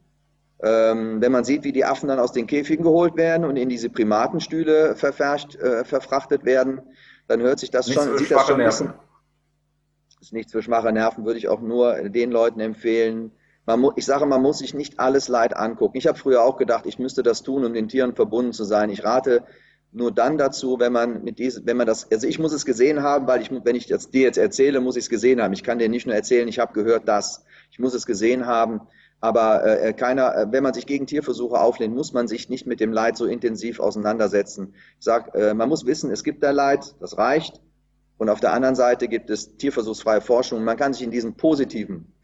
Ähm, 0.62 1.20
wenn 1.20 1.33
man 1.33 1.44
sieht, 1.44 1.64
wie 1.64 1.72
die 1.72 1.85
Affen 1.85 2.09
dann 2.09 2.18
aus 2.18 2.33
den 2.33 2.46
Käfigen 2.46 2.83
geholt 2.83 3.14
werden 3.16 3.44
und 3.44 3.57
in 3.57 3.68
diese 3.68 3.90
Primatenstühle 3.90 4.92
äh, 4.92 5.85
verfrachtet 5.85 6.46
werden, 6.46 6.81
dann 7.29 7.42
hört 7.42 7.59
sich 7.59 7.70
das 7.70 7.88
Nicht 7.88 8.01
schon, 8.01 8.16
sieht 8.16 8.31
das 8.31 8.46
schon 8.46 8.59
ein 8.59 8.66
bisschen, 8.66 8.94
ist 10.27 10.33
nichts 10.33 10.51
für 10.51 10.62
schwache 10.62 10.93
Nerven, 10.93 11.25
würde 11.25 11.39
ich 11.39 11.47
auch 11.47 11.61
nur 11.61 12.09
den 12.09 12.33
Leuten 12.33 12.59
empfehlen. 12.59 13.31
Man 13.65 13.85
ich 13.95 14.05
sage, 14.05 14.27
man 14.27 14.43
muss 14.43 14.59
sich 14.59 14.75
nicht 14.75 14.99
alles 14.99 15.29
Leid 15.29 15.57
angucken. 15.57 15.97
Ich 15.97 16.09
habe 16.09 16.19
früher 16.19 16.43
auch 16.43 16.57
gedacht, 16.57 16.85
ich 16.87 16.99
müsste 16.99 17.23
das 17.23 17.45
tun, 17.45 17.65
um 17.65 17.73
den 17.73 17.89
Tieren 17.89 18.15
verbunden 18.15 18.53
zu 18.53 18.65
sein. 18.65 18.91
Ich 18.91 19.05
rate 19.05 19.45
nur 19.93 20.12
dann 20.12 20.37
dazu, 20.37 20.81
wenn 20.81 20.93
man 20.93 21.23
mit 21.23 21.39
diesem, 21.39 21.65
wenn 21.67 21.77
man 21.77 21.87
das, 21.87 22.11
also 22.11 22.27
ich 22.27 22.41
muss 22.41 22.53
es 22.53 22.65
gesehen 22.65 23.05
haben, 23.05 23.29
weil 23.29 23.41
ich, 23.41 23.53
wenn 23.53 23.77
ich 23.77 23.87
das 23.87 24.11
dir 24.11 24.23
jetzt 24.23 24.37
erzähle, 24.37 24.81
muss 24.81 24.97
ich 24.97 25.05
es 25.05 25.11
gesehen 25.11 25.41
haben. 25.41 25.53
Ich 25.53 25.62
kann 25.62 25.79
dir 25.79 25.89
nicht 25.89 26.07
nur 26.07 26.15
erzählen, 26.17 26.49
ich 26.49 26.59
habe 26.59 26.73
gehört 26.73 27.07
das. 27.07 27.45
Ich 27.71 27.79
muss 27.79 27.95
es 27.95 28.05
gesehen 28.05 28.47
haben. 28.47 28.81
Aber 29.21 29.65
äh, 29.65 29.93
keiner, 29.93 30.37
äh, 30.37 30.47
wenn 30.51 30.65
man 30.65 30.75
sich 30.75 30.87
gegen 30.87 31.07
Tierversuche 31.07 31.61
auflehnt, 31.61 31.95
muss 31.95 32.12
man 32.12 32.27
sich 32.27 32.49
nicht 32.49 32.67
mit 32.67 32.81
dem 32.81 32.93
Leid 32.93 33.17
so 33.17 33.27
intensiv 33.27 33.79
auseinandersetzen. 33.79 34.75
Ich 34.99 35.05
sage, 35.05 35.39
äh, 35.39 35.55
man 35.55 35.69
muss 35.69 35.87
wissen, 35.87 36.11
es 36.11 36.25
gibt 36.25 36.43
da 36.43 36.51
Leid, 36.51 36.97
das 37.01 37.17
reicht. 37.17 37.61
Und 38.18 38.31
auf 38.31 38.40
der 38.40 38.52
anderen 38.52 38.74
Seite 38.74 39.09
gibt 39.09 39.31
es 39.31 39.57
tierversuchsfreie 39.57 40.20
Forschung. 40.20 40.64
Man 40.64 40.76
kann 40.76 40.94
sich 40.94 41.02
in 41.02 41.11
diesem 41.11 41.37
positiven, 41.37 42.14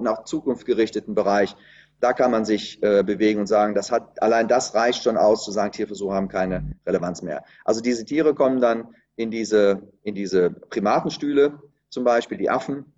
nach 0.00 0.24
Zukunft 0.24 0.66
gerichteten 0.66 1.14
Bereich, 1.14 1.54
da 2.00 2.12
kann 2.12 2.32
man 2.32 2.44
sich 2.44 2.82
äh, 2.82 3.04
bewegen 3.04 3.40
und 3.40 3.46
sagen, 3.46 3.76
das 3.76 3.92
hat, 3.92 4.20
allein 4.20 4.48
das 4.48 4.74
reicht 4.74 5.04
schon 5.04 5.16
aus, 5.16 5.44
zu 5.44 5.52
sagen, 5.52 5.70
Tierversuche 5.70 6.14
haben 6.14 6.26
keine 6.26 6.74
Relevanz 6.84 7.22
mehr. 7.22 7.44
Also 7.64 7.80
diese 7.80 8.04
Tiere 8.04 8.34
kommen 8.34 8.60
dann 8.60 8.88
in 9.14 9.30
diese, 9.30 9.88
in 10.02 10.16
diese 10.16 10.50
Primatenstühle, 10.50 11.60
zum 11.90 12.02
Beispiel 12.02 12.38
die 12.38 12.50
Affen, 12.50 12.92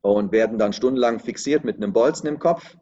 und 0.00 0.32
werden 0.32 0.58
dann 0.58 0.72
stundenlang 0.72 1.20
fixiert 1.20 1.62
mit 1.62 1.76
einem 1.76 1.92
Bolzen 1.92 2.26
im 2.26 2.40
Kopf. 2.40 2.76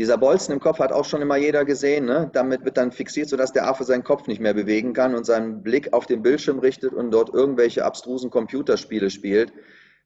Dieser 0.00 0.16
Bolzen 0.16 0.54
im 0.54 0.60
Kopf 0.60 0.78
hat 0.78 0.92
auch 0.92 1.04
schon 1.04 1.20
immer 1.20 1.36
jeder 1.36 1.66
gesehen. 1.66 2.06
Ne? 2.06 2.30
Damit 2.32 2.64
wird 2.64 2.78
dann 2.78 2.90
fixiert, 2.90 3.28
sodass 3.28 3.52
der 3.52 3.68
Affe 3.68 3.84
seinen 3.84 4.02
Kopf 4.02 4.28
nicht 4.28 4.40
mehr 4.40 4.54
bewegen 4.54 4.94
kann 4.94 5.14
und 5.14 5.26
seinen 5.26 5.62
Blick 5.62 5.92
auf 5.92 6.06
den 6.06 6.22
Bildschirm 6.22 6.58
richtet 6.58 6.94
und 6.94 7.10
dort 7.10 7.34
irgendwelche 7.34 7.84
abstrusen 7.84 8.30
Computerspiele 8.30 9.10
spielt, 9.10 9.52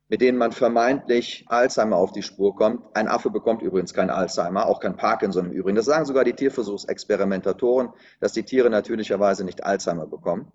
mit 0.09 0.21
denen 0.21 0.37
man 0.37 0.51
vermeintlich 0.51 1.45
Alzheimer 1.47 1.95
auf 1.95 2.11
die 2.11 2.25
Spur 2.25 2.57
kommt. 2.57 2.81
Ein 2.97 3.07
Affe 3.07 3.31
bekommt 3.31 3.63
übrigens 3.63 3.95
kein 3.95 4.11
Alzheimer, 4.11 4.67
auch 4.67 4.81
kein 4.81 4.97
Parkinson 4.97 5.47
im 5.47 5.53
Übrigen. 5.53 5.77
Das 5.77 5.85
sagen 5.87 6.07
sogar 6.07 6.25
die 6.25 6.33
Tierversuchsexperimentatoren, 6.33 7.91
dass 8.19 8.33
die 8.33 8.43
Tiere 8.43 8.71
natürlicherweise 8.71 9.45
nicht 9.45 9.63
Alzheimer 9.63 10.09
bekommen. 10.09 10.51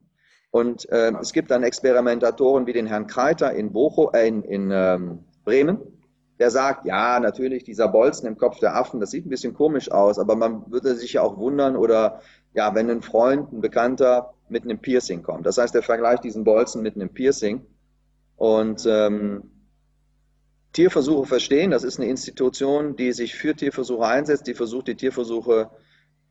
Und 0.52 0.90
äh, 0.90 1.14
es 1.22 1.32
gibt 1.32 1.50
dann 1.50 1.64
Experimentatoren 1.64 2.68
wie 2.68 2.74
den 2.74 2.88
Herrn 2.88 3.08
Kreiter 3.08 3.54
in, 3.54 3.72
Bocho, 3.72 4.12
äh, 4.12 4.28
in, 4.28 4.44
in 4.44 4.70
ähm, 4.74 5.24
Bremen, 5.46 5.80
der 6.40 6.52
sagt, 6.52 6.86
ja, 6.86 7.20
natürlich, 7.20 7.64
dieser 7.66 7.90
Bolzen 7.90 8.28
im 8.28 8.38
Kopf 8.38 8.60
der 8.60 8.76
Affen, 8.76 9.00
das 9.00 9.12
sieht 9.12 9.26
ein 9.26 9.30
bisschen 9.30 9.54
komisch 9.54 9.92
aus, 9.92 10.18
aber 10.18 10.36
man 10.36 10.72
würde 10.72 10.96
sich 10.96 11.14
ja 11.14 11.22
auch 11.22 11.38
wundern 11.38 11.76
oder 11.76 12.22
ja, 12.54 12.74
wenn 12.74 12.90
ein 12.90 13.02
Freund, 13.02 13.52
ein 13.52 13.62
Bekannter 13.62 14.34
mit 14.48 14.64
einem 14.64 14.80
Piercing 14.80 15.22
kommt. 15.22 15.46
Das 15.46 15.58
heißt, 15.58 15.76
er 15.76 15.84
vergleicht 15.84 16.24
diesen 16.24 16.44
Bolzen 16.44 16.82
mit 16.82 16.96
einem 16.96 17.10
Piercing 17.10 17.66
und 18.38 18.86
ähm, 18.88 19.44
Tierversuche 20.72 21.28
verstehen, 21.28 21.72
das 21.72 21.84
ist 21.84 22.00
eine 22.00 22.10
Institution, 22.10 22.96
die 22.96 23.12
sich 23.12 23.36
für 23.36 23.56
Tierversuche 23.56 24.06
einsetzt, 24.06 24.48
die 24.48 24.54
versucht, 24.54 24.88
die 24.88 24.96
Tierversuche 24.96 25.70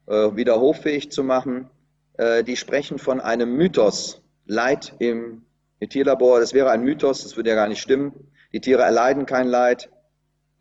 äh, 0.06 0.36
wieder 0.36 0.60
hoffähig 0.60 1.10
zu 1.10 1.22
machen. 1.22 1.68
Äh, 2.14 2.44
die 2.44 2.56
sprechen 2.56 2.98
von 2.98 3.20
einem 3.20 3.56
Mythos, 3.56 4.22
Leid 4.46 4.94
im 4.98 5.42
Tierlabor. 5.86 6.40
Das 6.40 6.54
wäre 6.54 6.70
ein 6.70 6.82
Mythos, 6.82 7.22
das 7.22 7.36
würde 7.36 7.50
ja 7.50 7.56
gar 7.56 7.68
nicht 7.68 7.82
stimmen. 7.82 8.12
Die 8.52 8.60
Tiere 8.60 8.82
erleiden 8.82 9.26
kein 9.26 9.46
Leid. 9.46 9.90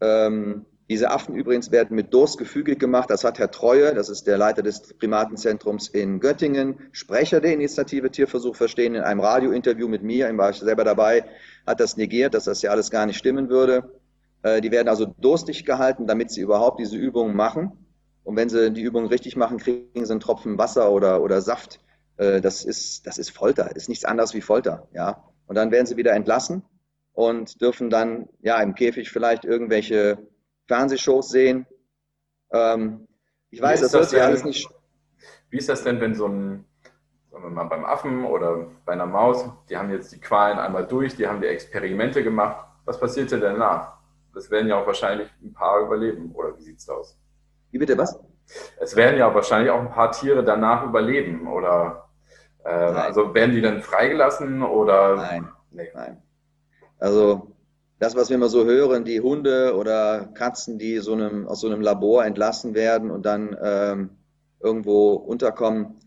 Ähm, 0.02 0.66
diese 0.90 1.12
Affen 1.12 1.36
übrigens 1.36 1.72
werden 1.72 1.96
mit 1.96 2.14
Durst 2.14 2.38
gefügig 2.38 2.80
gemacht. 2.80 3.10
Das 3.10 3.26
hat 3.26 3.40
Herr 3.40 3.52
Treue, 3.52 3.94
das 3.94 4.08
ist 4.08 4.26
der 4.26 4.38
Leiter 4.38 4.62
des 4.62 4.94
Primatenzentrums 4.94 5.90
in 5.90 6.22
Göttingen, 6.22 6.80
Sprecher 6.94 7.42
der 7.42 7.54
Initiative 7.54 8.10
Tierversuch 8.10 8.56
verstehen, 8.56 8.96
in 8.96 9.02
einem 9.02 9.20
Radiointerview 9.20 9.90
mit 9.90 10.04
mir, 10.04 10.36
war 10.38 10.52
ich 10.52 10.58
selber 10.58 10.86
dabei, 10.86 11.26
hat 11.66 11.82
das 11.82 11.98
negiert, 11.98 12.34
dass 12.34 12.46
das 12.46 12.62
ja 12.62 12.72
alles 12.72 12.90
gar 12.90 13.06
nicht 13.06 13.18
stimmen 13.18 13.50
würde. 13.50 13.92
Äh, 14.44 14.62
die 14.62 14.72
werden 14.72 14.88
also 14.88 15.06
durstig 15.06 15.66
gehalten, 15.66 16.08
damit 16.08 16.32
sie 16.32 16.42
überhaupt 16.42 16.80
diese 16.80 16.96
Übungen 16.96 17.36
machen. 17.36 17.72
Und 18.24 18.38
wenn 18.38 18.48
sie 18.48 18.72
die 18.72 18.82
Übungen 18.82 19.08
richtig 19.08 19.36
machen, 19.36 19.58
kriegen 19.58 20.06
sie 20.06 20.12
einen 20.12 20.22
Tropfen 20.22 20.58
Wasser 20.58 20.92
oder, 20.92 21.22
oder 21.22 21.42
Saft. 21.42 21.82
Äh, 22.16 22.40
das 22.40 22.64
ist, 22.64 23.06
das 23.06 23.18
ist 23.18 23.32
Folter, 23.32 23.76
ist 23.76 23.90
nichts 23.90 24.06
anderes 24.06 24.34
wie 24.34 24.42
Folter, 24.42 24.88
ja. 24.94 25.26
Und 25.48 25.56
dann 25.56 25.72
werden 25.72 25.86
sie 25.86 25.98
wieder 25.98 26.14
entlassen 26.14 26.64
und 27.18 27.62
dürfen 27.62 27.90
dann 27.90 28.30
ja 28.42 28.62
im 28.62 28.76
Käfig 28.76 29.10
vielleicht 29.10 29.44
irgendwelche 29.44 30.20
Fernsehshows 30.68 31.30
sehen. 31.30 31.66
Ähm, 32.52 33.08
ich 33.50 33.60
weiß, 33.60 33.82
das, 33.82 33.94
hört 34.12 34.22
alles 34.22 34.44
nicht. 34.44 34.70
Wie 35.50 35.58
ist 35.58 35.68
das 35.68 35.84
denn, 35.84 36.00
wenn 36.00 36.14
so 36.14 36.28
ein, 36.28 36.66
sagen 37.32 37.46
wir 37.46 37.50
mal 37.50 37.64
beim 37.64 37.86
Affen 37.86 38.24
oder 38.24 38.68
bei 38.86 38.94
einer 38.94 39.08
Maus, 39.08 39.50
die 39.68 39.76
haben 39.76 39.90
jetzt 39.90 40.12
die 40.12 40.20
Qualen 40.20 40.60
einmal 40.60 40.86
durch, 40.86 41.16
die 41.16 41.26
haben 41.26 41.42
die 41.42 41.48
Experimente 41.48 42.24
gemacht. 42.24 42.68
Was 42.86 43.00
passiert 43.00 43.32
denn 43.32 43.42
danach? 43.42 43.94
Das 44.36 44.52
werden 44.52 44.68
ja 44.68 44.80
auch 44.80 44.86
wahrscheinlich 44.86 45.28
ein 45.42 45.54
paar 45.54 45.80
überleben, 45.80 46.34
oder 46.36 46.56
wie 46.56 46.62
sieht 46.62 46.78
es 46.78 46.88
aus? 46.88 47.18
Wie 47.72 47.80
bitte 47.80 47.98
was? 47.98 48.20
Es 48.80 48.96
werden 48.96 49.18
ja 49.18 49.34
wahrscheinlich 49.34 49.72
auch 49.72 49.80
ein 49.80 49.90
paar 49.90 50.12
Tiere 50.12 50.44
danach 50.44 50.86
überleben, 50.86 51.48
oder? 51.48 52.10
Äh, 52.64 52.70
also 52.70 53.34
werden 53.34 53.56
die 53.56 53.62
dann 53.62 53.82
freigelassen 53.82 54.62
oder? 54.62 55.16
Nein, 55.16 55.50
nee. 55.72 55.90
nein. 55.96 56.22
Also 57.00 57.56
das, 58.00 58.16
was 58.16 58.30
wir 58.30 58.36
immer 58.36 58.50
so 58.50 58.66
hören, 58.66 59.06
die 59.06 59.22
Hunde 59.22 59.76
oder 59.76 60.28
Katzen, 60.34 60.78
die 60.78 61.00
so 61.00 61.14
einem, 61.14 61.48
aus 61.48 61.62
so 61.62 61.68
einem 61.68 61.82
Labor 61.82 62.26
entlassen 62.26 62.76
werden 62.76 63.10
und 63.10 63.26
dann 63.26 63.56
ähm, 63.62 64.10
irgendwo 64.60 65.14
unterkommen, 65.14 65.98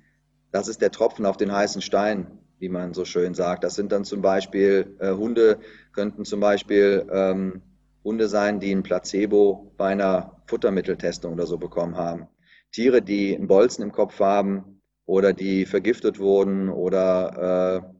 das 0.53 0.69
ist 0.69 0.81
der 0.81 0.91
Tropfen 0.91 1.27
auf 1.27 1.37
den 1.37 1.53
heißen 1.53 1.83
Stein, 1.83 2.39
wie 2.59 2.69
man 2.69 2.95
so 2.95 3.05
schön 3.05 3.35
sagt. 3.35 3.65
Das 3.65 3.75
sind 3.75 3.93
dann 3.93 4.05
zum 4.05 4.21
Beispiel 4.23 4.97
äh, 4.99 5.13
Hunde, 5.13 5.59
könnten 5.93 6.25
zum 6.25 6.41
Beispiel 6.41 7.07
ähm, 7.11 7.63
Hunde 8.05 8.29
sein, 8.29 8.61
die 8.61 8.73
ein 8.73 8.83
Placebo 8.83 9.73
bei 9.77 9.89
einer 9.89 10.43
Futtermitteltestung 10.47 11.35
oder 11.35 11.47
so 11.47 11.59
bekommen 11.59 11.97
haben. 11.97 12.29
Tiere, 12.73 13.03
die 13.03 13.37
einen 13.37 13.49
Bolzen 13.49 13.83
im 13.83 13.93
Kopf 13.93 14.19
haben 14.21 14.81
oder 15.07 15.33
die 15.33 15.67
vergiftet 15.67 16.19
wurden 16.19 16.69
oder 16.69 17.83
äh, 17.85 18.00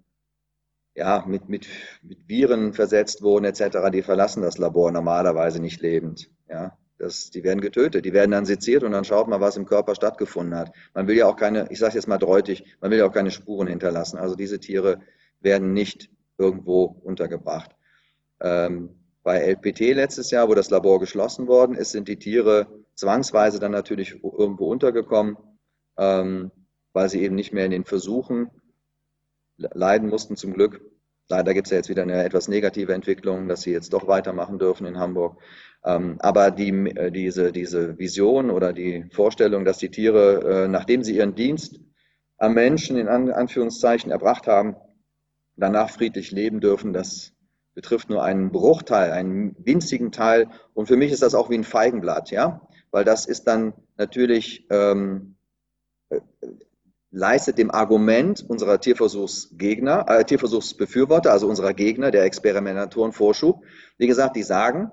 ja, 0.95 1.25
mit, 1.27 1.49
mit, 1.49 1.67
mit 2.03 2.29
Viren 2.29 2.73
versetzt 2.73 3.23
wurden 3.23 3.45
etc., 3.45 3.91
die 3.93 4.03
verlassen 4.03 4.43
das 4.43 4.59
Labor 4.59 4.91
normalerweise 4.91 5.61
nicht 5.61 5.81
lebend. 5.81 6.31
Ja, 6.49 6.77
das, 6.99 7.31
die 7.31 7.45
werden 7.45 7.61
getötet, 7.61 8.05
die 8.05 8.13
werden 8.13 8.33
dann 8.33 8.45
seziert 8.45 8.83
und 8.83 8.93
dann 8.93 9.05
schaut 9.05 9.29
man, 9.29 9.41
was 9.41 9.57
im 9.57 9.67
Körper 9.67 9.95
stattgefunden 9.95 10.59
hat. 10.59 10.73
Man 10.95 11.07
will 11.07 11.17
ja 11.17 11.27
auch 11.27 11.37
keine, 11.37 11.67
ich 11.71 11.79
sage 11.79 11.95
jetzt 11.95 12.09
mal 12.09 12.19
dreutig, 12.19 12.65
man 12.81 12.91
will 12.91 12.99
ja 12.99 13.07
auch 13.07 13.13
keine 13.13 13.31
Spuren 13.31 13.69
hinterlassen. 13.69 14.19
Also 14.19 14.35
diese 14.35 14.61
Tiere 14.61 15.01
werden 15.41 15.73
nicht 15.73 16.11
irgendwo 16.37 16.85
untergebracht. 16.85 17.75
Ähm, 18.41 18.91
bei 19.23 19.39
LPT 19.39 19.81
letztes 19.95 20.31
Jahr, 20.31 20.49
wo 20.49 20.55
das 20.55 20.71
Labor 20.71 20.99
geschlossen 20.99 21.47
worden 21.47 21.77
ist, 21.77 21.93
sind 21.93 22.09
die 22.09 22.19
Tiere 22.19 22.67
zwangsweise 22.95 23.61
dann 23.61 23.73
natürlich 23.73 24.23
irgendwo 24.23 24.67
untergekommen, 24.67 25.37
ähm, 25.97 26.51
weil 26.93 27.09
sie 27.09 27.23
eben 27.23 27.35
nicht 27.35 27.53
mehr 27.53 27.65
in 27.65 27.71
den 27.71 27.85
Versuchen 27.85 28.51
leiden 29.73 30.09
mussten 30.09 30.37
zum 30.37 30.53
Glück. 30.53 30.81
Leider 31.29 31.55
gibt 31.55 31.69
es 31.69 31.71
ja 31.71 31.77
jetzt 31.77 31.89
wieder 31.89 32.03
eine 32.03 32.25
etwas 32.25 32.49
negative 32.49 32.93
Entwicklung, 32.93 33.47
dass 33.47 33.63
sie 33.63 33.71
jetzt 33.71 33.93
doch 33.93 34.09
weitermachen 34.09 34.59
dürfen 34.59 34.87
in 34.87 34.99
Hamburg. 34.99 35.41
Ähm, 35.85 36.17
aber 36.19 36.51
die, 36.51 36.71
äh, 36.71 37.11
diese, 37.13 37.53
diese 37.53 37.99
Vision 37.99 38.51
oder 38.51 38.73
die 38.73 39.07
Vorstellung, 39.13 39.65
dass 39.65 39.79
die 39.79 39.91
Tiere, 39.91 40.65
äh, 40.65 40.69
nachdem 40.69 41.05
sie 41.05 41.17
ihren 41.17 41.35
Dienst 41.35 41.79
am 42.37 42.55
Menschen 42.55 42.97
in 42.97 43.07
Anführungszeichen 43.09 44.11
erbracht 44.11 44.47
haben, 44.47 44.75
danach 45.57 45.91
friedlich 45.91 46.33
leben 46.33 46.61
dürfen, 46.61 46.93
das 46.93 47.33
betrifft 47.75 48.11
nur 48.11 48.25
einen 48.25 48.51
Bruchteil, 48.51 49.13
einen 49.13 49.55
winzigen 49.65 50.11
Teil. 50.11 50.49
Und 50.75 50.87
für 50.87 50.97
mich 50.97 51.13
ist 51.13 51.23
das 51.23 51.35
auch 51.35 51.51
wie 51.51 51.59
ein 51.59 51.65
Feigenblatt, 51.65 52.31
ja, 52.31 52.61
weil 52.91 53.05
das 53.05 53.27
ist 53.27 53.45
dann 53.45 53.75
natürlich 53.97 54.67
ähm, 54.71 55.37
leistet 57.11 57.59
dem 57.59 57.71
Argument 57.71 58.45
unserer 58.49 58.81
Tierversuchsgegner, 58.81 60.07
äh, 60.09 60.25
Tierversuchsbefürworter, 60.25 61.33
also 61.33 61.49
unserer 61.49 61.75
Gegner, 61.75 62.11
der 62.11 62.25
Experimentatoren 62.25 63.13
Vorschub. 63.13 63.65
Wie 63.99 64.07
gesagt, 64.07 64.37
die 64.37 64.43
sagen, 64.43 64.91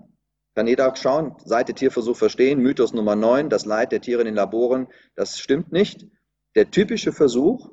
kann 0.56 0.68
jeder 0.68 0.96
schauen, 0.96 1.36
Seite 1.46 1.76
Tierversuch 1.76 2.18
verstehen, 2.18 2.60
Mythos 2.60 2.92
Nummer 2.92 3.16
9, 3.16 3.50
das 3.50 3.66
Leid 3.66 3.92
der 3.92 4.02
Tiere 4.02 4.22
in 4.22 4.26
den 4.26 4.36
Laboren, 4.36 4.88
das 5.16 5.40
stimmt 5.40 5.72
nicht. 5.72 6.08
Der 6.56 6.72
typische 6.72 7.14
Versuch 7.14 7.72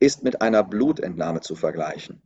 ist 0.00 0.24
mit 0.24 0.42
einer 0.42 0.64
Blutentnahme 0.64 1.40
zu 1.40 1.54
vergleichen. 1.54 2.20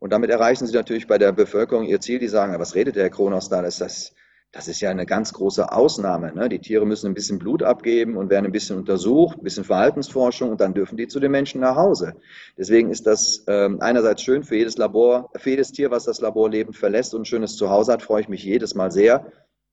Und 0.00 0.12
damit 0.12 0.30
erreichen 0.30 0.66
sie 0.66 0.74
natürlich 0.74 1.06
bei 1.06 1.18
der 1.18 1.30
Bevölkerung 1.32 1.84
ihr 1.84 2.00
Ziel, 2.00 2.18
die 2.18 2.28
sagen, 2.28 2.58
was 2.58 2.74
redet 2.74 2.96
der 2.96 3.10
Kronos 3.10 3.48
da, 3.48 3.62
das, 3.62 3.78
das, 3.78 4.14
das 4.56 4.68
ist 4.68 4.80
ja 4.80 4.88
eine 4.88 5.04
ganz 5.04 5.34
große 5.34 5.70
Ausnahme. 5.70 6.32
Ne? 6.32 6.48
Die 6.48 6.60
Tiere 6.60 6.86
müssen 6.86 7.08
ein 7.08 7.14
bisschen 7.14 7.38
Blut 7.38 7.62
abgeben 7.62 8.16
und 8.16 8.30
werden 8.30 8.46
ein 8.46 8.52
bisschen 8.52 8.78
untersucht, 8.78 9.36
ein 9.36 9.44
bisschen 9.44 9.64
Verhaltensforschung 9.64 10.50
und 10.50 10.62
dann 10.62 10.72
dürfen 10.72 10.96
die 10.96 11.08
zu 11.08 11.20
den 11.20 11.30
Menschen 11.30 11.60
nach 11.60 11.76
Hause. 11.76 12.14
Deswegen 12.56 12.88
ist 12.88 13.06
das 13.06 13.44
ähm, 13.48 13.82
einerseits 13.82 14.22
schön 14.22 14.44
für 14.44 14.56
jedes 14.56 14.78
Labor, 14.78 15.30
für 15.36 15.50
jedes 15.50 15.72
Tier, 15.72 15.90
was 15.90 16.04
das 16.04 16.22
Labor 16.22 16.48
lebend 16.48 16.74
verlässt 16.74 17.14
und 17.14 17.22
ein 17.22 17.24
schönes 17.26 17.56
Zuhause 17.56 17.92
hat, 17.92 18.02
freue 18.02 18.22
ich 18.22 18.28
mich 18.30 18.44
jedes 18.44 18.74
Mal 18.74 18.90
sehr. 18.90 19.30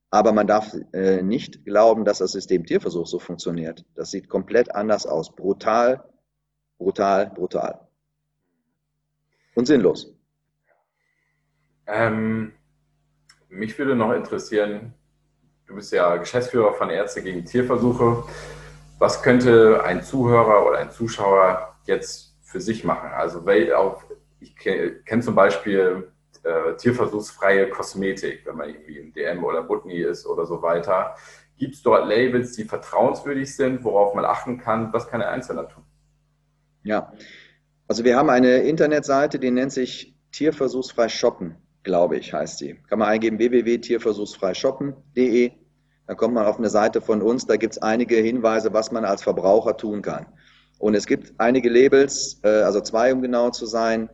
Aber 0.09 0.33
man 0.33 0.47
darf 0.47 0.75
äh, 0.91 1.21
nicht 1.21 1.63
glauben, 1.63 2.03
dass 2.03 2.17
das 2.17 2.33
System 2.33 2.65
Tierversuch 2.65 3.07
so 3.07 3.19
funktioniert. 3.19 3.85
Das 3.95 4.11
sieht 4.11 4.27
komplett 4.27 4.75
anders 4.75 5.07
aus. 5.07 5.33
Brutal, 5.33 6.03
brutal, 6.77 7.31
brutal. 7.33 7.87
Und 9.55 9.65
sinnlos. 9.65 10.13
Ähm 11.87 12.51
mich 13.53 13.77
würde 13.77 13.95
noch 13.95 14.13
interessieren, 14.13 14.93
du 15.67 15.75
bist 15.75 15.91
ja 15.91 16.17
Geschäftsführer 16.17 16.73
von 16.73 16.89
Ärzte 16.89 17.21
gegen 17.21 17.45
Tierversuche. 17.45 18.23
Was 18.99 19.21
könnte 19.21 19.83
ein 19.83 20.03
Zuhörer 20.03 20.65
oder 20.67 20.79
ein 20.79 20.91
Zuschauer 20.91 21.75
jetzt 21.85 22.35
für 22.41 22.61
sich 22.61 22.83
machen? 22.83 23.09
Also 23.11 23.45
ich 24.39 24.55
kenne 24.55 25.21
zum 25.21 25.35
Beispiel 25.35 26.11
äh, 26.43 26.75
tierversuchsfreie 26.77 27.69
Kosmetik, 27.69 28.45
wenn 28.45 28.57
man 28.57 28.69
irgendwie 28.69 28.97
im 28.97 29.13
DM 29.13 29.43
oder 29.43 29.63
Butni 29.63 29.97
ist 29.97 30.25
oder 30.25 30.45
so 30.45 30.61
weiter. 30.61 31.15
Gibt 31.57 31.75
es 31.75 31.83
dort 31.83 32.07
Labels, 32.07 32.53
die 32.53 32.65
vertrauenswürdig 32.65 33.55
sind, 33.55 33.83
worauf 33.83 34.15
man 34.15 34.25
achten 34.25 34.57
kann? 34.57 34.91
Was 34.91 35.07
kann 35.07 35.21
ein 35.21 35.29
Einzelner 35.29 35.67
tun? 35.69 35.83
Ja, 36.83 37.13
also 37.87 38.03
wir 38.03 38.17
haben 38.17 38.29
eine 38.29 38.57
Internetseite, 38.63 39.39
die 39.39 39.51
nennt 39.51 39.71
sich 39.71 40.15
tierversuchsfrei 40.31 41.07
shoppen 41.09 41.55
glaube 41.83 42.17
ich, 42.17 42.33
heißt 42.33 42.57
sie. 42.57 42.79
Kann 42.89 42.97
man 42.99 43.07
eingeben 43.09 43.39
www.tierversuchsfreishoppen.de. 43.39 45.51
Dann 46.07 46.17
kommt 46.17 46.33
man 46.33 46.45
auf 46.45 46.57
eine 46.57 46.69
Seite 46.69 46.99
von 47.01 47.21
uns, 47.21 47.45
da 47.45 47.55
gibt 47.55 47.73
es 47.73 47.81
einige 47.81 48.17
Hinweise, 48.17 48.73
was 48.73 48.91
man 48.91 49.05
als 49.05 49.23
Verbraucher 49.23 49.77
tun 49.77 50.01
kann. 50.01 50.25
Und 50.79 50.95
es 50.95 51.05
gibt 51.05 51.33
einige 51.37 51.69
Labels, 51.69 52.41
äh, 52.43 52.63
also 52.63 52.81
zwei, 52.81 53.13
um 53.13 53.21
genau 53.21 53.51
zu 53.51 53.65
sein, 53.65 54.09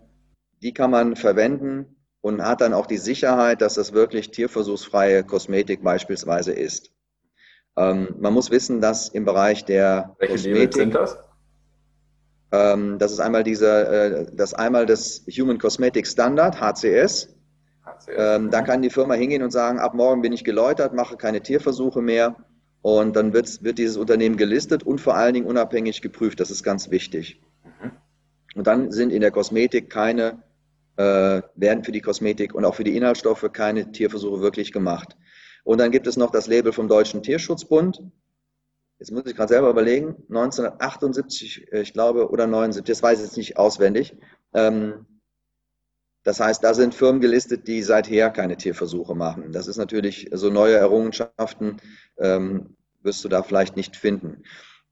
die 0.62 0.74
kann 0.74 0.92
man 0.92 1.16
verwenden 1.16 1.96
und 2.22 2.44
hat 2.44 2.62
dann 2.62 2.74
auch 2.74 2.86
die 2.86 2.98
Sicherheit, 2.98 3.62
dass 3.62 3.76
das 3.76 3.94
wirklich 3.94 4.32
tierversuchsfreie 4.32 5.24
Kosmetik 5.24 5.84
beispielsweise 5.84 6.52
ist. 6.52 6.92
Ähm, 7.78 8.16
man 8.20 8.34
muss 8.34 8.52
wissen, 8.52 8.82
dass 8.82 9.10
im 9.10 9.26
Bereich 9.26 9.66
der 9.66 10.16
Welche 10.20 10.34
Kosmetik, 10.34 10.74
sind 10.74 10.96
das? 10.96 11.18
Ähm, 12.52 12.98
das 13.00 13.14
ist 13.14 13.20
einmal 13.20 13.44
dieser, 13.44 13.90
äh, 13.90 14.26
das 14.34 14.54
einmal 14.54 14.86
das 14.86 15.26
Human 15.28 15.60
Cosmetic 15.60 16.08
Standard, 16.08 16.60
HCS. 16.60 17.36
Ähm, 18.16 18.50
da 18.50 18.62
kann 18.62 18.82
die 18.82 18.90
Firma 18.90 19.14
hingehen 19.14 19.44
und 19.44 19.52
sagen, 19.52 19.80
ab 19.80 19.94
morgen 19.94 20.22
bin 20.22 20.34
ich 20.34 20.44
geläutert, 20.44 20.94
mache 20.94 21.18
keine 21.18 21.42
Tierversuche 21.42 22.02
mehr. 22.02 22.36
Und 22.82 23.16
dann 23.16 23.34
wird, 23.34 23.64
wird 23.64 23.78
dieses 23.78 23.98
Unternehmen 23.98 24.38
gelistet 24.38 24.84
und 24.84 25.02
vor 25.02 25.16
allen 25.16 25.34
Dingen 25.34 25.48
unabhängig 25.48 26.02
geprüft. 26.02 26.40
Das 26.40 26.50
ist 26.50 26.64
ganz 26.64 26.92
wichtig. 26.92 27.42
Mhm. 27.64 27.92
Und 28.56 28.68
dann 28.68 28.92
sind 28.92 29.12
in 29.12 29.22
der 29.22 29.32
Kosmetik 29.32 29.90
keine, 29.90 30.44
äh, 30.96 31.42
werden 31.56 31.84
für 31.84 31.92
die 31.92 32.02
Kosmetik 32.02 32.56
und 32.56 32.66
auch 32.66 32.76
für 32.76 32.84
die 32.84 32.96
Inhaltsstoffe 32.96 33.50
keine 33.52 33.92
Tierversuche 33.92 34.42
wirklich 34.42 34.72
gemacht. 34.72 35.18
Und 35.64 35.80
dann 35.80 35.92
gibt 35.92 36.08
es 36.08 36.18
noch 36.18 36.32
das 36.32 36.48
Label 36.48 36.72
vom 36.72 36.88
Deutschen 36.88 37.22
Tierschutzbund. 37.22 38.02
Jetzt 38.98 39.12
muss 39.12 39.26
ich 39.26 39.36
gerade 39.36 39.50
selber 39.50 39.70
überlegen, 39.70 40.16
1978, 40.30 41.72
äh, 41.72 41.82
ich 41.82 41.94
glaube, 41.94 42.30
oder 42.30 42.48
79, 42.48 42.86
das 42.86 43.04
weiß 43.04 43.20
ich 43.20 43.26
jetzt 43.26 43.38
nicht 43.38 43.58
auswendig. 43.58 44.16
Ähm, 44.54 45.06
das 46.24 46.40
heißt, 46.40 46.64
da 46.64 46.74
sind 46.74 46.94
Firmen 46.94 47.22
gelistet, 47.22 47.68
die 47.68 47.82
seither 47.82 48.30
keine 48.30 48.58
Tierversuche 48.58 49.16
machen. 49.16 49.52
Das 49.52 49.68
ist 49.68 49.78
natürlich 49.78 50.30
so 50.32 50.50
neue 50.50 50.76
Errungenschaften, 50.76 51.78
ähm, 52.18 52.76
wirst 53.02 53.24
du 53.24 53.30
da 53.30 53.44
vielleicht 53.44 53.78
nicht 53.78 53.96
finden. 53.96 54.44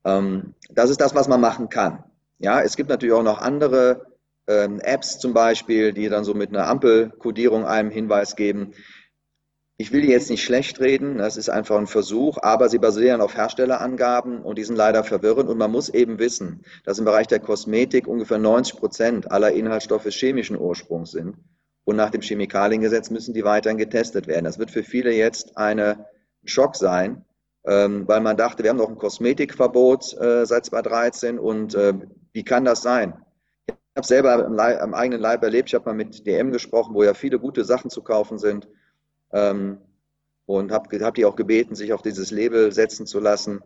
Ähm, 0.05 0.53
das 0.69 0.89
ist 0.89 1.01
das, 1.01 1.15
was 1.15 1.27
man 1.27 1.41
machen 1.41 1.69
kann. 1.69 2.03
Ja, 2.39 2.61
es 2.61 2.77
gibt 2.77 2.89
natürlich 2.89 3.13
auch 3.13 3.23
noch 3.23 3.41
andere 3.41 4.05
ähm, 4.47 4.79
Apps 4.79 5.19
zum 5.19 5.33
Beispiel, 5.33 5.91
die 5.91 6.07
dann 6.07 6.23
so 6.23 6.33
mit 6.33 6.49
einer 6.49 6.67
Ampelkodierung 6.67 7.65
einem 7.65 7.91
Hinweis 7.91 8.35
geben. 8.35 8.73
Ich 9.79 9.91
will 9.91 10.01
die 10.01 10.07
jetzt 10.07 10.31
nicht 10.31 10.43
schlecht 10.43 10.79
reden, 10.79 11.19
das 11.19 11.37
ist 11.37 11.49
einfach 11.49 11.77
ein 11.77 11.85
Versuch, 11.85 12.39
aber 12.41 12.67
sie 12.67 12.79
basieren 12.79 13.21
auf 13.21 13.35
Herstellerangaben 13.35 14.41
und 14.41 14.57
die 14.57 14.63
sind 14.63 14.75
leider 14.75 15.03
verwirrend 15.03 15.49
und 15.49 15.59
man 15.59 15.69
muss 15.69 15.89
eben 15.89 16.17
wissen, 16.17 16.63
dass 16.83 16.97
im 16.97 17.05
Bereich 17.05 17.27
der 17.27 17.39
Kosmetik 17.39 18.07
ungefähr 18.07 18.39
90 18.39 18.79
Prozent 18.79 19.31
aller 19.31 19.51
Inhaltsstoffe 19.51 20.07
chemischen 20.09 20.59
Ursprungs 20.59 21.11
sind 21.11 21.37
und 21.85 21.95
nach 21.95 22.09
dem 22.09 22.21
Chemikaliengesetz 22.21 23.11
müssen 23.11 23.35
die 23.35 23.43
weiterhin 23.43 23.77
getestet 23.77 24.25
werden. 24.25 24.45
Das 24.45 24.57
wird 24.57 24.71
für 24.71 24.81
viele 24.81 25.13
jetzt 25.13 25.57
ein 25.57 26.03
Schock 26.43 26.75
sein, 26.75 27.23
ähm, 27.63 28.07
weil 28.07 28.21
man 28.21 28.35
dachte, 28.35 28.63
wir 28.63 28.71
haben 28.71 28.79
doch 28.79 28.89
ein 28.89 28.97
Kosmetikverbot 28.97 30.17
äh, 30.19 30.47
seit 30.47 30.65
2013 30.65 31.37
und 31.37 31.75
äh, 31.75 31.93
wie 32.33 32.43
kann 32.43 32.65
das 32.65 32.81
sein? 32.81 33.13
Ich 33.67 33.75
habe 33.95 34.07
selber 34.07 34.43
am, 34.47 34.93
eigenen 34.95 35.21
Leib 35.21 35.43
erlebt, 35.43 35.69
ich 35.69 35.75
habe 35.75 35.85
mal 35.85 35.93
mit 35.93 36.25
DM 36.25 36.51
gesprochen, 36.51 36.95
wo 36.95 37.03
ja 37.03 37.13
viele 37.13 37.37
gute 37.37 37.63
Sachen 37.63 37.91
zu 37.91 38.01
kaufen 38.01 38.39
sind 38.39 38.67
ähm, 39.31 39.79
und 40.45 40.71
habe 40.71 41.03
hab 41.03 41.15
die 41.15 41.25
auch 41.25 41.35
gebeten, 41.35 41.75
sich 41.75 41.93
auf 41.93 42.01
dieses 42.01 42.31
Label 42.31 42.71
setzen 42.71 43.05
zu 43.05 43.19
lassen. 43.19 43.61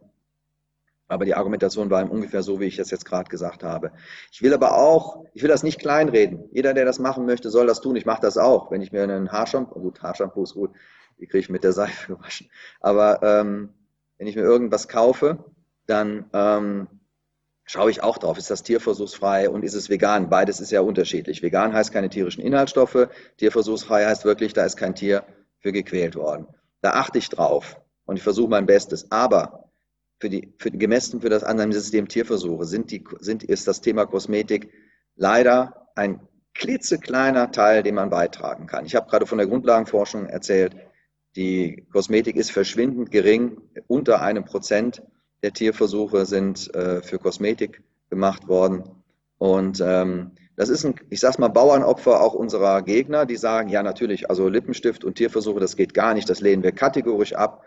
Aber 1.08 1.26
die 1.26 1.36
Argumentation 1.36 1.90
war 1.90 2.10
ungefähr 2.10 2.42
so, 2.42 2.62
wie 2.62 2.66
ich 2.66 2.78
das 2.78 2.90
jetzt 2.90 3.04
gerade 3.04 3.30
gesagt 3.30 3.64
habe. 3.64 3.92
Ich 4.32 4.42
will 4.42 4.54
aber 4.54 4.78
auch, 4.78 5.26
ich 5.34 5.42
will 5.42 5.50
das 5.50 5.62
nicht 5.62 5.80
kleinreden. 5.80 6.46
Jeder, 6.54 6.74
der 6.74 6.86
das 6.86 7.00
machen 7.00 7.26
möchte, 7.26 7.50
soll 7.50 7.68
das 7.68 7.82
tun. 7.82 7.98
Ich 7.98 8.06
mache 8.06 8.22
das 8.22 8.38
auch. 8.38 8.72
Wenn 8.72 8.82
ich 8.82 8.94
mir 8.94 9.04
einen 9.04 9.32
Haarshampoo, 9.32 9.80
gut, 9.82 10.02
Haarshampoo 10.02 10.44
ist 10.44 10.54
gut, 10.54 10.72
die 11.20 11.28
kriege 11.28 11.40
ich 11.40 11.50
mit 11.50 11.66
der 11.66 11.74
Seife 11.74 12.16
gewaschen. 12.16 12.50
Aber 12.80 13.22
ähm, 13.24 13.74
wenn 14.18 14.28
ich 14.28 14.38
mir 14.38 14.44
irgendwas 14.44 14.88
kaufe, 14.88 15.44
dann 15.86 16.30
ähm, 16.32 16.88
schaue 17.66 17.92
ich 17.92 18.02
auch 18.02 18.18
drauf, 18.18 18.38
ist 18.38 18.50
das 18.50 18.64
tierversuchsfrei 18.64 19.50
und 19.50 19.64
ist 19.64 19.74
es 19.74 19.90
vegan? 19.90 20.30
Beides 20.30 20.62
ist 20.62 20.72
ja 20.72 20.80
unterschiedlich. 20.80 21.42
Vegan 21.42 21.74
heißt 21.74 21.92
keine 21.92 22.10
tierischen 22.10 22.42
Inhaltsstoffe, 22.42 23.10
tierversuchsfrei 23.38 24.06
heißt 24.06 24.24
wirklich, 24.24 24.54
da 24.54 24.64
ist 24.64 24.78
kein 24.78 24.96
Tier 24.96 25.26
für 25.62 25.72
gequält 25.72 26.16
worden. 26.16 26.48
Da 26.82 26.92
achte 26.92 27.20
ich 27.20 27.30
drauf 27.30 27.80
und 28.06 28.18
ich 28.18 28.24
versuche 28.24 28.50
mein 28.50 28.66
Bestes. 28.66 29.12
Aber 29.12 29.72
für 30.20 30.30
die, 30.30 30.54
für, 30.58 30.72
gemessen 30.72 31.22
für 31.22 31.30
das 31.30 31.44
System 31.74 32.08
Tierversuche 32.08 32.66
sind 32.66 32.92
die, 32.92 33.04
sind, 33.20 33.44
ist 33.44 33.68
das 33.68 33.82
Thema 33.82 34.06
Kosmetik 34.06 34.72
leider 35.16 35.88
ein 35.96 36.20
klitzekleiner 36.54 37.52
Teil, 37.52 37.84
den 37.84 37.96
man 37.96 38.10
beitragen 38.10 38.68
kann. 38.68 38.86
Ich 38.86 38.96
habe 38.96 39.10
gerade 39.10 39.26
von 39.26 39.38
der 39.38 39.48
Grundlagenforschung 39.48 40.26
erzählt. 40.26 40.76
Die 41.36 41.88
Kosmetik 41.92 42.36
ist 42.36 42.52
verschwindend 42.52 43.10
gering. 43.10 43.58
Unter 43.88 44.22
einem 44.22 44.44
Prozent 44.44 45.02
der 45.44 45.54
Tierversuche 45.54 46.26
sind 46.26 46.74
äh, 46.76 47.02
für 47.02 47.20
Kosmetik 47.20 47.82
gemacht 48.10 48.48
worden. 48.48 48.84
Und 49.38 49.82
ähm, 49.84 50.32
das 50.56 50.70
ist 50.70 50.86
ein, 50.86 50.96
ich 51.10 51.20
sag's 51.20 51.38
mal, 51.38 51.48
Bauernopfer 51.48 52.22
auch 52.22 52.34
unserer 52.34 52.82
Gegner, 52.82 53.26
die 53.26 53.38
sagen, 53.38 53.70
ja 53.70 53.84
natürlich, 53.84 54.30
also 54.30 54.48
Lippenstift 54.50 55.04
und 55.04 55.16
Tierversuche, 55.16 55.60
das 55.60 55.76
geht 55.76 55.94
gar 55.94 56.14
nicht, 56.14 56.30
das 56.30 56.42
lehnen 56.42 56.64
wir 56.64 56.72
kategorisch 56.72 57.34
ab. 57.34 57.64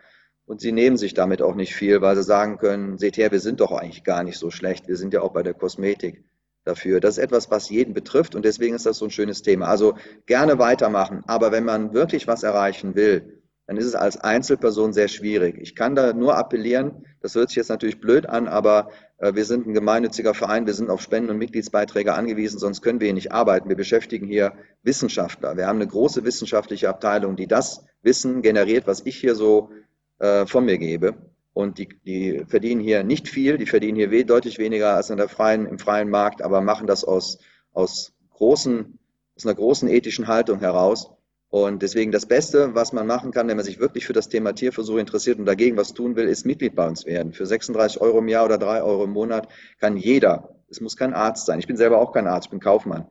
Und 0.47 0.61
sie 0.61 0.73
nehmen 0.73 0.99
sich 0.99 1.15
damit 1.15 1.41
auch 1.41 1.55
nicht 1.55 1.75
viel, 1.75 2.03
weil 2.03 2.17
sie 2.17 2.23
sagen 2.23 2.59
können, 2.59 2.99
seht 2.99 3.17
her, 3.17 3.33
wir 3.33 3.41
sind 3.41 3.61
doch 3.61 3.73
eigentlich 3.73 4.05
gar 4.05 4.23
nicht 4.23 4.39
so 4.39 4.51
schlecht. 4.51 4.89
Wir 4.89 4.97
sind 4.97 5.15
ja 5.15 5.23
auch 5.23 5.33
bei 5.33 5.43
der 5.43 5.55
Kosmetik 5.55 6.23
dafür. 6.65 7.01
Das 7.01 7.17
ist 7.17 7.25
etwas, 7.25 7.51
was 7.51 7.71
jeden 7.71 7.95
betrifft 7.95 8.35
und 8.35 8.45
deswegen 8.45 8.75
ist 8.75 8.85
das 8.87 8.99
so 8.99 9.07
ein 9.07 9.11
schönes 9.11 9.43
Thema. 9.43 9.69
Also 9.69 9.95
gerne 10.27 10.59
weitermachen. 10.59 11.23
Aber 11.27 11.53
wenn 11.53 11.65
man 11.65 11.95
wirklich 11.95 12.27
was 12.27 12.43
erreichen 12.43 12.95
will, 12.95 13.43
dann 13.67 13.77
ist 13.79 13.87
es 13.87 13.95
als 13.95 14.19
Einzelperson 14.19 14.93
sehr 14.93 15.09
schwierig. 15.09 15.57
Ich 15.59 15.75
kann 15.75 15.95
da 15.95 16.13
nur 16.13 16.37
appellieren, 16.37 17.07
das 17.21 17.35
hört 17.35 17.49
sich 17.49 17.57
jetzt 17.57 17.71
natürlich 17.71 18.01
blöd 18.01 18.27
an, 18.27 18.47
aber 18.47 18.91
wir 19.19 19.45
sind 19.45 19.67
ein 19.67 19.75
gemeinnütziger 19.75 20.35
Verein, 20.35 20.67
wir 20.67 20.75
sind 20.75 20.91
auf 20.91 21.01
Spenden 21.01 21.31
und 21.31 21.39
Mitgliedsbeiträge 21.39 22.15
angewiesen, 22.15 22.59
sonst 22.59 22.83
können 22.83 23.01
wir 23.01 23.07
hier 23.07 23.15
nicht 23.15 23.33
arbeiten. 23.33 23.69
Wir 23.69 23.77
beschäftigen 23.77 24.27
hier 24.27 24.55
Wissenschaftler. 24.83 25.57
Wir 25.57 25.67
haben 25.67 25.77
eine 25.77 25.87
große 25.87 26.25
wissenschaftliche 26.25 26.89
Abteilung, 26.89 27.37
die 27.37 27.47
das 27.47 27.85
Wissen 28.03 28.43
generiert, 28.43 28.87
was 28.87 29.07
ich 29.07 29.17
hier 29.17 29.35
so 29.35 29.71
äh, 30.19 30.47
von 30.47 30.65
mir 30.65 30.79
gebe. 30.79 31.15
Und 31.53 31.79
die, 31.79 31.89
die 32.05 32.45
verdienen 32.47 32.81
hier 32.81 33.05
nicht 33.05 33.29
viel, 33.29 33.59
die 33.59 33.67
verdienen 33.67 33.97
hier 33.97 34.27
deutlich 34.27 34.59
weniger 34.59 34.97
als 34.97 35.11
in 35.11 35.17
der 35.17 35.29
freien, 35.29 35.67
im 35.67 35.79
freien 35.79 36.11
Markt, 36.11 36.43
aber 36.43 36.61
machen 36.61 36.89
das 36.89 37.05
aus, 37.05 37.39
aus, 37.73 38.13
großen, 38.31 38.99
aus 39.37 39.47
einer 39.47 39.55
großen 39.55 39.89
ethischen 39.89 40.27
Haltung 40.27 40.59
heraus. 40.59 41.11
Und 41.55 41.83
deswegen 41.83 42.11
das 42.11 42.27
Beste, 42.27 42.75
was 42.75 42.93
man 42.93 43.07
machen 43.07 43.31
kann, 43.31 43.47
wenn 43.47 43.57
man 43.57 43.65
sich 43.65 43.79
wirklich 43.79 44.07
für 44.07 44.13
das 44.13 44.29
Thema 44.29 44.57
Tierversuche 44.57 44.99
interessiert 44.99 45.39
und 45.39 45.47
dagegen 45.47 45.77
was 45.77 45.95
tun 45.95 46.17
will, 46.17 46.27
ist 46.27 46.45
Mitglied 46.45 46.75
bei 46.75 46.85
uns 46.85 47.07
werden. 47.07 47.33
Für 47.33 47.47
36 47.47 48.01
Euro 48.01 48.19
im 48.19 48.27
Jahr 48.27 48.45
oder 48.45 48.59
3 48.59 48.83
Euro 48.83 49.05
im 49.05 49.13
Monat 49.13 49.47
kann 49.79 49.97
jeder, 49.97 50.57
es 50.69 50.81
muss 50.81 50.97
kein 50.97 51.15
Arzt 51.15 51.47
sein, 51.47 51.61
ich 51.61 51.69
bin 51.69 51.77
selber 51.77 52.01
auch 52.01 52.11
kein 52.11 52.27
Arzt, 52.27 52.47
ich 52.47 52.51
bin 52.51 52.59
Kaufmann, 52.59 53.07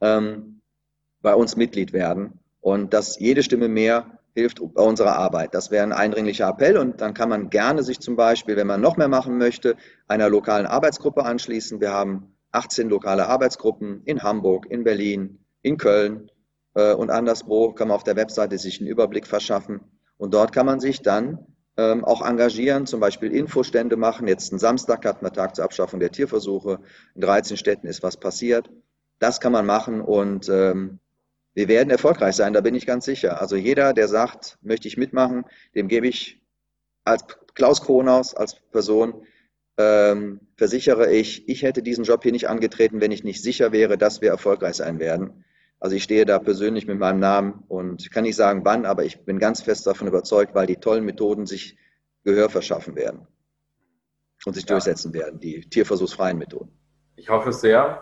ähm, 0.00 0.62
bei 1.20 1.34
uns 1.34 1.56
Mitglied 1.56 1.92
werden. 1.92 2.40
Und 2.62 2.94
dass 2.94 3.18
jede 3.18 3.42
Stimme 3.42 3.68
mehr 3.68 4.18
hilft 4.34 4.62
bei 4.72 4.82
unserer 4.82 5.16
Arbeit. 5.16 5.52
Das 5.52 5.70
wäre 5.70 5.82
ein 5.82 5.92
eindringlicher 5.92 6.48
Appell 6.48 6.78
und 6.78 7.02
dann 7.02 7.12
kann 7.12 7.28
man 7.28 7.50
gerne 7.50 7.82
sich 7.82 8.00
zum 8.00 8.16
Beispiel, 8.16 8.56
wenn 8.56 8.66
man 8.66 8.80
noch 8.80 8.96
mehr 8.96 9.08
machen 9.08 9.36
möchte, 9.36 9.76
einer 10.08 10.30
lokalen 10.30 10.64
Arbeitsgruppe 10.64 11.26
anschließen. 11.26 11.82
Wir 11.82 11.92
haben 11.92 12.38
18 12.52 12.88
lokale 12.88 13.28
Arbeitsgruppen 13.28 14.00
in 14.06 14.22
Hamburg, 14.22 14.64
in 14.70 14.82
Berlin, 14.82 15.44
in 15.60 15.76
Köln, 15.76 16.30
und 16.80 17.10
anderswo 17.10 17.72
kann 17.72 17.88
man 17.88 17.96
auf 17.96 18.04
der 18.04 18.16
Webseite 18.16 18.58
sich 18.58 18.80
einen 18.80 18.88
Überblick 18.88 19.26
verschaffen. 19.26 19.80
Und 20.16 20.34
dort 20.34 20.52
kann 20.52 20.66
man 20.66 20.80
sich 20.80 21.02
dann 21.02 21.46
ähm, 21.76 22.04
auch 22.04 22.22
engagieren, 22.22 22.86
zum 22.86 23.00
Beispiel 23.00 23.32
Infostände 23.32 23.96
machen. 23.96 24.28
Jetzt 24.28 24.52
einen 24.52 24.58
Samstag 24.58 25.04
hat 25.04 25.22
man 25.22 25.32
Tag 25.32 25.56
zur 25.56 25.64
Abschaffung 25.64 26.00
der 26.00 26.10
Tierversuche. 26.10 26.80
In 27.14 27.20
13 27.20 27.56
Städten 27.56 27.86
ist 27.86 28.02
was 28.02 28.16
passiert. 28.16 28.70
Das 29.18 29.40
kann 29.40 29.52
man 29.52 29.66
machen 29.66 30.00
und 30.00 30.48
ähm, 30.48 30.98
wir 31.54 31.68
werden 31.68 31.90
erfolgreich 31.90 32.34
sein, 32.34 32.54
da 32.54 32.60
bin 32.60 32.74
ich 32.74 32.86
ganz 32.86 33.04
sicher. 33.04 33.40
Also 33.40 33.56
jeder, 33.56 33.92
der 33.92 34.08
sagt, 34.08 34.58
möchte 34.62 34.88
ich 34.88 34.96
mitmachen, 34.96 35.44
dem 35.74 35.88
gebe 35.88 36.08
ich 36.08 36.40
als 37.04 37.24
Klaus 37.54 37.82
Kronaus, 37.82 38.34
als 38.34 38.56
Person, 38.70 39.26
ähm, 39.76 40.40
versichere 40.56 41.12
ich, 41.12 41.48
ich 41.48 41.62
hätte 41.62 41.82
diesen 41.82 42.04
Job 42.04 42.22
hier 42.22 42.32
nicht 42.32 42.48
angetreten, 42.48 43.00
wenn 43.00 43.12
ich 43.12 43.24
nicht 43.24 43.42
sicher 43.42 43.72
wäre, 43.72 43.98
dass 43.98 44.20
wir 44.20 44.30
erfolgreich 44.30 44.76
sein 44.76 44.98
werden. 44.98 45.44
Also 45.82 45.96
ich 45.96 46.04
stehe 46.04 46.24
da 46.24 46.38
persönlich 46.38 46.86
mit 46.86 47.00
meinem 47.00 47.18
Namen 47.18 47.64
und 47.66 48.08
kann 48.12 48.22
nicht 48.22 48.36
sagen 48.36 48.64
wann, 48.64 48.86
aber 48.86 49.02
ich 49.02 49.24
bin 49.24 49.40
ganz 49.40 49.62
fest 49.62 49.84
davon 49.84 50.06
überzeugt, 50.06 50.54
weil 50.54 50.68
die 50.68 50.76
tollen 50.76 51.04
Methoden 51.04 51.44
sich 51.44 51.76
Gehör 52.22 52.48
verschaffen 52.48 52.94
werden 52.94 53.26
und 54.46 54.54
sich 54.54 54.62
ja. 54.62 54.68
durchsetzen 54.68 55.12
werden, 55.12 55.40
die 55.40 55.68
tierversuchsfreien 55.68 56.38
Methoden. 56.38 56.70
Ich 57.16 57.28
hoffe 57.28 57.50
es 57.50 57.62
sehr. 57.62 58.00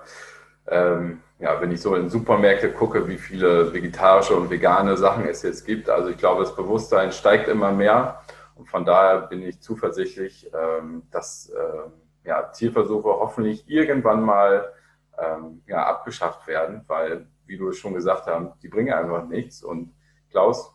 Ähm, 0.68 1.22
ja, 1.38 1.58
wenn 1.62 1.72
ich 1.72 1.80
so 1.80 1.94
in 1.94 2.10
Supermärkte 2.10 2.70
gucke, 2.70 3.08
wie 3.08 3.16
viele 3.16 3.72
vegetarische 3.72 4.36
und 4.36 4.50
vegane 4.50 4.98
Sachen 4.98 5.26
es 5.26 5.40
jetzt 5.40 5.64
gibt, 5.64 5.88
also 5.88 6.10
ich 6.10 6.18
glaube, 6.18 6.42
das 6.42 6.54
Bewusstsein 6.54 7.12
steigt 7.12 7.48
immer 7.48 7.72
mehr 7.72 8.20
und 8.56 8.68
von 8.68 8.84
daher 8.84 9.22
bin 9.22 9.40
ich 9.40 9.62
zuversichtlich, 9.62 10.50
ähm, 10.52 11.04
dass 11.10 11.48
äh, 11.48 12.28
ja, 12.28 12.42
Tierversuche 12.42 13.08
hoffentlich 13.08 13.66
irgendwann 13.70 14.22
mal 14.22 14.70
ähm, 15.18 15.62
ja, 15.66 15.86
abgeschafft 15.86 16.46
werden, 16.46 16.84
weil 16.86 17.26
wie 17.50 17.58
du 17.58 17.68
es 17.68 17.78
schon 17.78 17.94
gesagt 17.94 18.26
hast, 18.26 18.62
die 18.62 18.68
bringen 18.68 18.92
einfach 18.92 19.26
nichts. 19.26 19.62
Und 19.64 19.92
Klaus, 20.30 20.72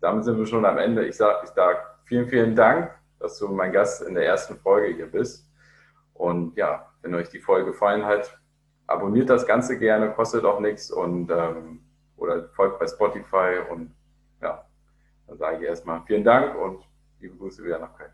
damit 0.00 0.24
sind 0.24 0.38
wir 0.38 0.46
schon 0.46 0.64
am 0.64 0.78
Ende. 0.78 1.04
Ich 1.04 1.16
sage 1.16 1.40
ich 1.44 1.50
sag 1.50 1.98
vielen, 2.04 2.28
vielen 2.28 2.54
Dank, 2.54 2.92
dass 3.18 3.38
du 3.38 3.48
mein 3.48 3.72
Gast 3.72 4.02
in 4.02 4.14
der 4.14 4.24
ersten 4.24 4.56
Folge 4.56 4.94
hier 4.94 5.10
bist. 5.10 5.50
Und 6.14 6.56
ja, 6.56 6.86
wenn 7.02 7.14
euch 7.14 7.28
die 7.28 7.40
Folge 7.40 7.72
gefallen 7.72 8.04
hat, 8.04 8.38
abonniert 8.86 9.28
das 9.30 9.46
Ganze 9.46 9.78
gerne, 9.78 10.12
kostet 10.12 10.44
auch 10.44 10.60
nichts 10.60 10.92
und 10.92 11.30
ähm, 11.30 11.80
oder 12.16 12.48
folgt 12.50 12.78
bei 12.78 12.86
Spotify 12.86 13.58
und 13.68 13.92
ja, 14.40 14.64
dann 15.26 15.38
sage 15.38 15.56
ich 15.56 15.62
erstmal 15.64 16.02
vielen 16.06 16.22
Dank 16.22 16.56
und 16.56 16.84
liebe 17.18 17.36
Grüße 17.36 17.64
wieder 17.64 17.80
nach 17.80 17.96
Köln. 17.96 18.12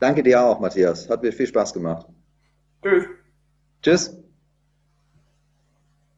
Danke 0.00 0.24
dir 0.24 0.42
auch, 0.42 0.58
Matthias. 0.58 1.08
Hat 1.08 1.22
mir 1.22 1.32
viel 1.32 1.46
Spaß 1.46 1.72
gemacht. 1.72 2.06
Tschüss. 2.82 3.06
Tschüss. 3.80 4.21